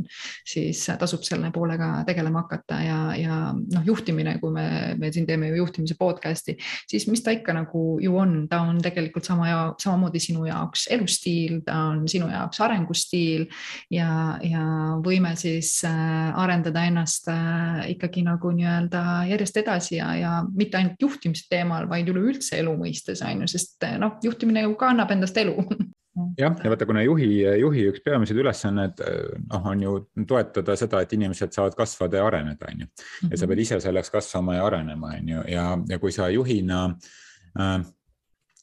siis 0.48 0.84
tasub 1.00 1.24
selle 1.28 1.52
poolega 1.56 2.04
tegelema 2.08 2.44
hakata 2.46 2.82
ja, 2.84 3.00
ja 3.18 3.40
noh, 3.56 3.86
juhtimine, 3.88 4.38
kui 4.42 4.54
me, 4.54 4.68
me 5.00 5.12
siin 5.14 5.28
teeme 5.28 5.52
ju 5.52 5.62
juhtimise 5.62 5.98
podcast'i, 6.00 6.58
siis 6.90 7.08
mis 7.12 7.24
ta 7.24 7.34
ikka 7.36 7.56
nagu 7.56 7.86
ju 8.04 8.18
on, 8.20 8.40
ta 8.52 8.62
on 8.66 8.82
tegelikult 8.84 9.28
sama 9.28 9.37
sama 9.38 9.50
ja 9.50 9.76
samamoodi 9.80 10.20
sinu 10.20 10.46
jaoks 10.46 10.88
elustiil, 10.92 11.62
ta 11.66 11.76
on 11.92 12.08
sinu 12.10 12.28
jaoks 12.32 12.62
arengustiil 12.62 13.46
ja, 13.94 14.38
ja 14.42 14.64
võime 15.04 15.36
siis 15.38 15.84
äh, 15.86 16.34
arendada 16.38 16.86
ennast 16.88 17.30
äh, 17.30 17.84
ikkagi 17.94 18.24
nagu 18.26 18.52
nii-öelda 18.52 19.04
järjest 19.30 19.58
edasi 19.62 20.00
ja, 20.00 20.14
ja 20.18 20.32
mitte 20.56 20.80
ainult 20.80 21.02
juhtimise 21.02 21.46
teemal, 21.50 21.88
vaid 21.90 22.10
üleüldse 22.10 22.58
elu 22.62 22.74
mõistes 22.80 23.22
on 23.26 23.46
ju, 23.46 23.52
sest 23.54 23.84
äh, 23.86 23.98
noh, 24.02 24.18
juhtimine 24.24 24.66
ju 24.66 24.74
kannab 24.80 25.14
endast 25.14 25.38
elu 25.38 25.56
jah, 26.42 26.56
ja 26.64 26.72
vaata, 26.74 26.88
kuna 26.90 27.06
juhi, 27.06 27.30
juhi 27.62 27.86
üks 27.92 28.02
peamised 28.06 28.42
ülesanded 28.42 29.04
noh, 29.52 29.70
on 29.70 29.86
ju 29.86 30.00
toetada 30.30 30.78
seda, 30.80 31.04
et 31.06 31.14
inimesed 31.14 31.54
saavad 31.54 31.78
kasvada 31.78 32.24
ja 32.24 32.32
areneda, 32.32 32.72
on 32.74 32.88
ju. 32.88 32.90
ja 33.30 33.36
sa 33.36 33.46
mhm. 33.46 33.54
pead 33.54 33.64
ise 33.68 33.80
selleks 33.86 34.14
kasvama 34.14 34.58
ja 34.58 34.66
arenema, 34.72 35.14
on 35.20 35.36
ju, 35.36 35.46
ja, 35.54 35.70
ja 35.90 36.02
kui 36.02 36.16
sa 36.16 36.32
juhina 36.34 36.88
äh, 37.60 37.78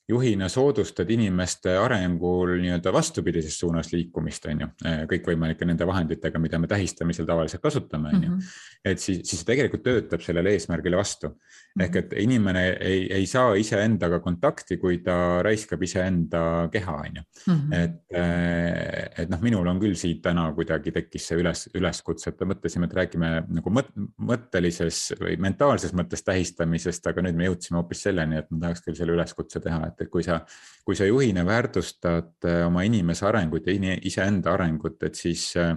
juhina 0.09 0.49
soodustad 0.53 1.09
inimeste 1.11 1.73
arengul 1.81 2.59
nii-öelda 2.61 2.93
vastupidises 2.93 3.57
suunas 3.59 3.89
liikumist, 3.95 4.45
on 4.53 4.61
ju, 4.61 4.69
kõikvõimalike 5.09 5.65
nende 5.65 5.87
vahenditega, 5.89 6.41
mida 6.43 6.61
me 6.61 6.69
tähistamisel 6.69 7.25
tavaliselt 7.29 7.63
kasutame, 7.65 8.13
on 8.13 8.23
ju. 8.23 8.31
Mhm. 8.31 8.55
et 8.85 9.01
siis, 9.01 9.23
siis 9.25 9.41
see 9.41 9.49
tegelikult 9.49 9.83
töötab 9.83 10.21
sellele 10.21 10.53
eesmärgile 10.53 10.97
vastu. 10.97 11.35
ehk 11.81 11.97
et 11.97 12.13
inimene 12.23 12.77
ei, 12.87 13.09
ei 13.13 13.27
saa 13.27 13.55
iseendaga 13.59 14.21
kontakti, 14.23 14.77
kui 14.79 14.99
ta 15.03 15.43
raiskab 15.43 15.83
iseenda 15.83 16.69
keha, 16.71 16.93
on 16.93 17.17
ju. 17.17 17.23
Mhm. 17.49 17.73
et, 17.73 18.05
eh, 18.13 19.23
et 19.23 19.31
noh, 19.31 19.41
minul 19.41 19.67
on 19.67 19.81
küll 19.81 19.97
siit 19.97 20.23
täna 20.23 20.53
kuidagi 20.55 20.93
tekkis 20.93 21.27
see 21.29 21.41
üles, 21.41 21.69
üleskutse, 21.75 22.29
et 22.29 22.45
mõtlesime, 22.47 22.85
et 22.85 22.95
räägime 22.95 23.33
nagu 23.49 23.71
mõt, 23.71 23.91
mõttelises 24.21 25.17
või 25.19 25.39
mentaalses 25.41 25.93
mõttes 25.97 26.23
tähistamisest, 26.23 27.07
aga 27.07 27.23
nüüd 27.23 27.35
me 27.35 27.49
jõudsime 27.49 27.81
hoopis 27.81 28.05
selleni, 28.07 28.39
et 28.39 28.51
ma 28.51 28.67
tahaks 28.67 28.85
küll 28.85 28.95
selle 28.95 29.17
üleskutse 29.17 29.61
teha, 29.65 29.87
et, 29.89 29.94
et 30.01 30.11
kui 30.11 30.25
sa, 30.27 30.41
kui 30.85 30.97
sa 30.97 31.07
juhina 31.09 31.45
väärtustad 31.47 32.49
äh, 32.49 32.67
oma 32.67 32.85
inimese 32.87 33.27
arengut 33.29 33.67
ja 33.67 33.97
iseenda 34.03 34.55
arengut, 34.55 35.03
et 35.03 35.15
siis 35.15 35.53
äh, 35.57 35.77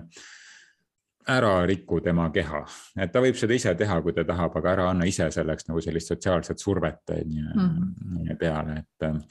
ära 1.28 1.66
riku 1.68 2.00
tema 2.04 2.30
keha, 2.34 2.62
et 3.04 3.12
ta 3.12 3.22
võib 3.24 3.36
seda 3.40 3.56
ise 3.56 3.74
teha, 3.78 4.00
kui 4.04 4.14
ta 4.16 4.24
tahab, 4.28 4.56
aga 4.60 4.72
ära 4.72 4.88
anna 4.92 5.08
ise 5.10 5.28
selleks 5.34 5.68
nagu 5.68 5.82
sellist 5.84 6.12
sotsiaalset 6.12 6.62
survet 6.62 7.14
on 7.16 7.34
ju 7.36 7.44
mm 7.44 7.68
-hmm. 7.68 8.38
peale, 8.40 8.78
et. 8.78 9.26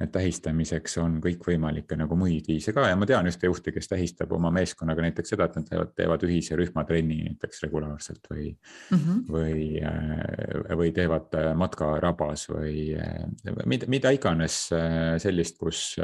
et 0.00 0.12
tähistamiseks 0.12 0.98
on 0.98 1.20
kõikvõimalikke 1.20 1.96
nagu 1.96 2.16
muid 2.16 2.46
viise 2.48 2.72
ka 2.72 2.88
ja 2.88 2.96
ma 2.96 3.06
tean 3.06 3.26
ühte 3.26 3.46
juhti, 3.46 3.72
kes 3.72 3.88
tähistab 3.88 4.32
oma 4.32 4.50
meeskonnaga 4.50 5.02
näiteks 5.02 5.28
seda, 5.28 5.44
et 5.44 5.56
nad 5.56 5.66
teevad, 5.68 5.92
teevad 5.96 6.22
ühise 6.22 6.56
rühmatrenni 6.56 7.24
näiteks 7.24 7.62
regulaarselt 7.62 8.30
või 8.30 8.56
mm, 8.90 8.98
-hmm. 8.98 9.24
või, 9.28 9.82
äh, 9.82 10.76
või 10.76 10.92
teevad 10.92 11.34
matkarabas 11.54 12.48
või 12.48 12.96
mida, 13.66 13.86
mida 13.88 14.10
iganes 14.10 14.70
äh, 14.72 15.18
sellist, 15.18 15.58
kus 15.58 15.96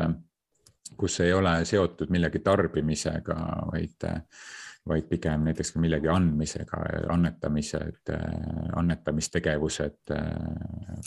kus 0.97 1.21
ei 1.21 1.33
ole 1.33 1.65
seotud 1.65 2.11
millegi 2.11 2.39
tarbimisega, 2.45 3.37
vaid 3.73 4.07
vaid 4.89 5.07
pigem 5.09 5.47
näiteks 5.49 5.73
ka 5.73 5.81
millegi 5.81 6.11
andmisega, 6.13 6.79
annetamised, 7.13 8.11
annetamistegevused, 8.77 10.13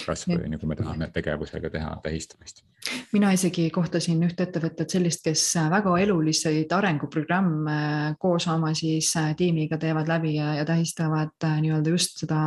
kasvõi 0.01 0.49
nagu 0.49 0.69
me 0.69 0.77
tahame 0.79 1.09
tegevusega 1.13 1.69
teha 1.69 1.91
tähistamist. 2.03 2.63
mina 3.11 3.31
isegi 3.35 3.67
kohtasin 3.73 4.23
ühte 4.25 4.47
ettevõtet 4.47 4.89
sellist, 4.89 5.21
kes 5.25 5.43
väga 5.69 5.93
eluliseid 6.01 6.73
arenguprogramme 6.73 8.15
koos 8.19 8.47
oma 8.49 8.73
siis 8.77 9.11
tiimiga 9.37 9.77
teevad 9.77 10.09
läbi 10.09 10.33
ja, 10.37 10.55
ja 10.57 10.65
tähistavad 10.65 11.45
nii-öelda 11.45 11.93
just 11.93 12.23
seda 12.23 12.41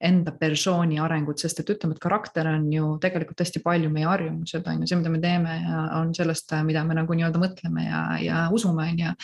enda 0.00 0.32
persooni 0.32 1.00
arengut, 1.00 1.44
sest 1.44 1.60
et 1.60 1.74
ütleme, 1.76 1.98
et 1.98 2.00
karakter 2.00 2.48
on 2.54 2.64
ju 2.72 2.94
tegelikult 3.02 3.44
hästi 3.44 3.60
palju 3.64 3.92
meie 3.92 4.08
harjumused 4.08 4.64
on 4.64 4.80
ju, 4.80 4.88
see, 4.88 5.00
mida 5.02 5.12
me 5.12 5.20
teeme 5.20 5.60
ja 5.60 5.84
on 6.00 6.14
sellest, 6.16 6.56
mida 6.64 6.86
me 6.88 6.96
nagu 6.96 7.20
nii-öelda 7.20 7.44
mõtleme 7.44 7.84
ja, 7.84 8.02
ja 8.24 8.48
usume 8.48 8.88
on 8.88 9.04
ju. 9.04 9.14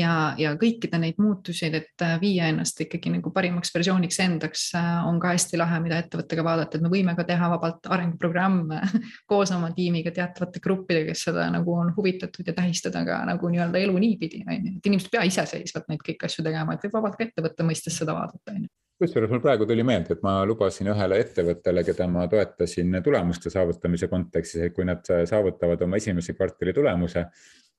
ja, 0.00 0.16
ja 0.40 0.56
kõikide 0.56 1.01
neid 1.02 1.18
muutusi, 1.22 1.68
et 1.68 2.04
äh, 2.04 2.14
viia 2.20 2.48
ennast 2.50 2.80
ikkagi 2.84 3.12
nagu 3.12 3.32
parimaks 3.34 3.72
versiooniks 3.74 4.20
endaks, 4.24 4.68
äh, 4.78 4.90
on 5.08 5.20
ka 5.22 5.32
hästi 5.34 5.60
lahe, 5.60 5.80
mida 5.84 5.98
ettevõttega 6.02 6.44
vaadata, 6.46 6.78
et 6.78 6.84
me 6.84 6.92
võime 6.92 7.14
ka 7.18 7.26
teha 7.28 7.50
vabalt 7.52 7.88
arenguprogramme 7.92 8.80
koos 9.30 9.52
oma 9.54 9.72
tiimiga, 9.76 10.14
teatavate 10.14 10.62
gruppidega, 10.64 11.12
kes 11.12 11.26
seda 11.28 11.48
nagu 11.52 11.74
on 11.78 11.92
huvitatud 11.96 12.46
ja 12.46 12.56
tähistada 12.56 13.04
ka 13.08 13.22
nagu 13.28 13.50
nii-öelda 13.52 13.82
elu 13.82 13.98
niipidi, 14.06 14.44
on 14.46 14.70
ju, 14.70 14.76
et 14.78 14.92
inimesed 14.92 15.10
ei 15.10 15.18
pea 15.18 15.26
iseseisvalt 15.30 15.90
neid 15.90 16.04
kõiki 16.06 16.28
asju 16.28 16.46
tegema, 16.46 16.76
et 16.76 16.86
võib 16.86 17.00
vabalt 17.00 17.18
ka 17.18 17.26
ettevõtte 17.28 17.66
mõistes 17.66 17.98
seda 17.98 18.16
vaadata, 18.16 18.54
on 18.54 18.64
ju. 18.66 18.72
Kusjuures 19.02 19.32
mul 19.32 19.40
praegu 19.42 19.66
tuli 19.66 19.82
meelde, 19.82 20.14
et 20.14 20.20
ma 20.22 20.36
lubasin 20.46 20.86
ühele 20.92 21.16
ettevõttele, 21.24 21.82
keda 21.82 22.06
ma 22.06 22.28
toetasin 22.30 23.00
tulemuste 23.02 23.50
saavutamise 23.50 24.06
kontekstis, 24.06 24.68
et 24.68 24.76
kui 24.76 24.86
nad 24.86 25.02
saavutavad 25.02 25.82
oma 25.82 25.98
esimese 25.98 26.36
kvartali 26.38 26.74
tulemuse, 26.76 27.24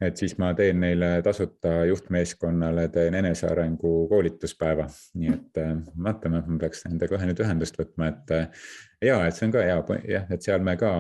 et 0.01 0.17
siis 0.17 0.37
ma 0.41 0.53
teen 0.57 0.79
neile 0.83 1.09
tasuta 1.23 1.85
juhtmeeskonnale, 1.85 2.87
teen 2.93 3.15
enesearengu 3.15 3.91
koolituspäeva, 4.09 4.87
nii 5.19 5.33
et 5.33 5.61
äh, 5.61 5.75
vaatame, 6.07 6.41
ma 6.47 6.57
peaks 6.65 6.85
nendega 6.87 7.15
kohe 7.15 7.29
nüüd 7.29 7.43
ühendust 7.45 7.77
võtma, 7.79 8.09
et 8.11 8.33
äh, 8.35 8.63
ja 9.09 9.19
et 9.27 9.37
see 9.37 9.47
on 9.47 9.55
ka 9.55 9.65
hea 9.67 9.99
jah, 10.09 10.25
et 10.33 10.45
seal 10.45 10.65
me 10.65 10.75
ka 10.79 10.93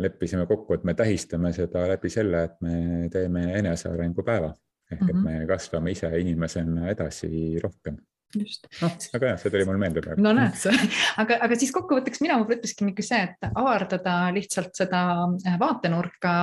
leppisime 0.00 0.46
kokku, 0.50 0.76
et 0.76 0.84
me 0.84 0.94
tähistame 0.98 1.52
seda 1.56 1.86
läbi 1.94 2.10
selle, 2.12 2.44
et 2.48 2.58
me 2.64 3.08
teeme 3.12 3.46
enesearengu 3.62 4.26
päeva 4.26 4.52
ehk 4.90 5.02
et 5.06 5.14
mhm. 5.14 5.24
me 5.24 5.46
kasvame 5.46 5.94
ise 5.94 6.10
inimesena 6.18 6.90
edasi 6.90 7.58
rohkem 7.62 8.00
just. 8.38 8.66
noh, 8.80 8.92
väga 9.12 9.32
hea, 9.32 9.38
see 9.40 9.52
tuli 9.52 9.66
mul 9.66 9.78
meelde 9.80 10.02
praegu. 10.04 10.22
no 10.22 10.32
näed 10.36 10.56
sa, 10.58 10.72
aga, 11.22 11.38
aga 11.46 11.58
siis 11.58 11.72
kokkuvõtteks 11.74 12.22
mina 12.22 12.36
võib-olla 12.38 12.60
ütleski 12.60 12.86
niisugune 12.86 13.06
see, 13.06 13.20
et 13.26 13.48
avardada 13.50 14.14
lihtsalt 14.34 14.76
seda 14.78 15.02
äh, 15.26 15.56
vaatenurka 15.60 16.34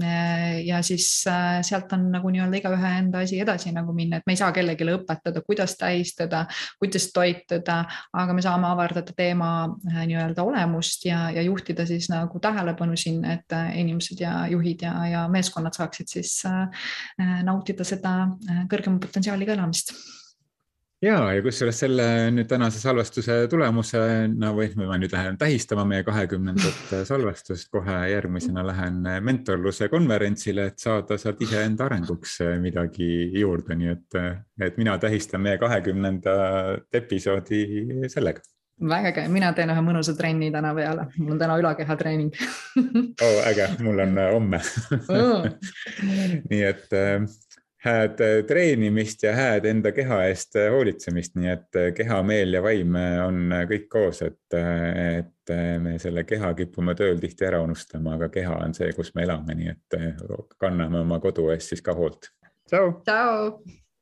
äh, 0.00 0.62
ja 0.64 0.80
siis 0.86 1.08
äh, 1.30 1.58
sealt 1.66 1.92
on 1.96 2.06
nagu 2.14 2.32
nii-öelda 2.32 2.60
igaühe 2.60 2.94
enda 3.00 3.24
asi 3.26 3.40
edasi 3.42 3.74
nagu 3.76 3.94
minna, 3.96 4.20
et 4.20 4.28
me 4.28 4.36
ei 4.36 4.40
saa 4.40 4.52
kellelegi 4.56 4.88
õpetada, 4.94 5.44
kuidas 5.44 5.76
tähistada, 5.80 6.44
kuidas 6.80 7.10
toituda, 7.14 7.80
aga 8.14 8.36
me 8.36 8.44
saame 8.44 8.68
avardada 8.70 9.14
teema 9.16 9.50
nii-öelda 9.84 10.44
olemust 10.46 11.04
ja, 11.08 11.26
ja 11.34 11.44
juhtida 11.44 11.86
siis 11.88 12.08
nagu 12.12 12.40
tähelepanu 12.42 12.96
sinna, 13.00 13.38
et 13.38 13.56
inimesed 13.74 14.20
ja 14.22 14.44
juhid 14.50 14.84
ja, 14.86 14.94
ja 15.10 15.24
meeskonnad 15.32 15.76
saaksid 15.76 16.10
siis 16.10 16.36
nautida 17.44 17.86
seda 17.86 18.14
kõrgema 18.70 19.00
potentsiaaliga 19.02 19.56
elamist 19.56 19.94
ja, 21.04 21.18
ja 21.34 21.42
kusjuures 21.44 21.78
selle 21.84 22.06
nüüd 22.34 22.48
tänase 22.50 22.80
salvestuse 22.80 23.36
tulemusena 23.50 24.52
või 24.56 24.70
ma 24.78 24.96
nüüd 25.00 25.12
lähen 25.14 25.36
tähistama 25.40 25.84
meie 25.88 26.04
kahekümnendat 26.06 26.94
salvestust, 27.10 27.68
kohe 27.74 27.98
järgmisena 28.12 28.64
lähen 28.66 29.02
mentorluse 29.24 29.90
konverentsile, 29.92 30.70
et 30.72 30.80
saada 30.82 31.18
sealt 31.20 31.42
iseenda 31.44 31.88
arenguks 31.88 32.38
midagi 32.62 33.08
juurde, 33.40 33.76
nii 33.78 33.92
et, 33.94 34.18
et 34.70 34.80
mina 34.80 34.96
tähistan 35.02 35.44
meie 35.44 35.60
kahekümnendat 35.62 36.94
episoodi 37.02 37.64
sellega. 38.12 38.44
Väga 38.74 39.12
äge, 39.12 39.22
mina 39.30 39.52
teen 39.54 39.70
ühe 39.70 39.82
mõnusa 39.86 40.16
trenni 40.18 40.48
täna 40.50 40.72
peale, 40.74 41.04
mul 41.20 41.36
on 41.36 41.38
täna 41.38 41.54
ülakehatreening 41.60 42.32
oh, 43.22 43.36
äge, 43.46 43.68
mul 43.86 44.02
on 44.02 44.18
homme. 44.32 44.58
Oh. 45.14 45.46
nii 46.50 46.64
et 46.66 46.96
hääd 47.84 48.20
äh, 48.20 48.44
treenimist 48.46 49.22
ja 49.22 49.34
hääd 49.36 49.66
enda 49.68 49.92
keha 49.92 50.22
eest 50.28 50.56
äh, 50.56 50.70
hoolitsemist, 50.72 51.36
nii 51.36 51.50
et 51.52 51.80
äh, 51.80 51.90
keha, 51.96 52.22
meel 52.26 52.56
ja 52.56 52.62
vaim 52.64 52.96
on 53.26 53.54
kõik 53.68 53.86
koos, 53.92 54.22
et, 54.24 54.56
et 54.56 55.54
me 55.84 55.98
selle 56.00 56.24
keha 56.24 56.54
kipume 56.56 56.96
tööl 56.96 57.20
tihti 57.20 57.44
ära 57.48 57.60
unustama, 57.64 58.16
aga 58.16 58.30
keha 58.32 58.56
on 58.64 58.74
see, 58.76 58.92
kus 58.96 59.12
me 59.14 59.28
elame, 59.28 59.58
nii 59.60 59.72
et 59.74 60.00
kanname 60.58 61.04
oma 61.04 61.20
kodu 61.20 61.50
eest 61.52 61.74
siis 61.74 61.84
ka 61.84 61.96
hoolt. 61.96 62.32
tšau. 62.70 63.00
tšau. 63.04 63.82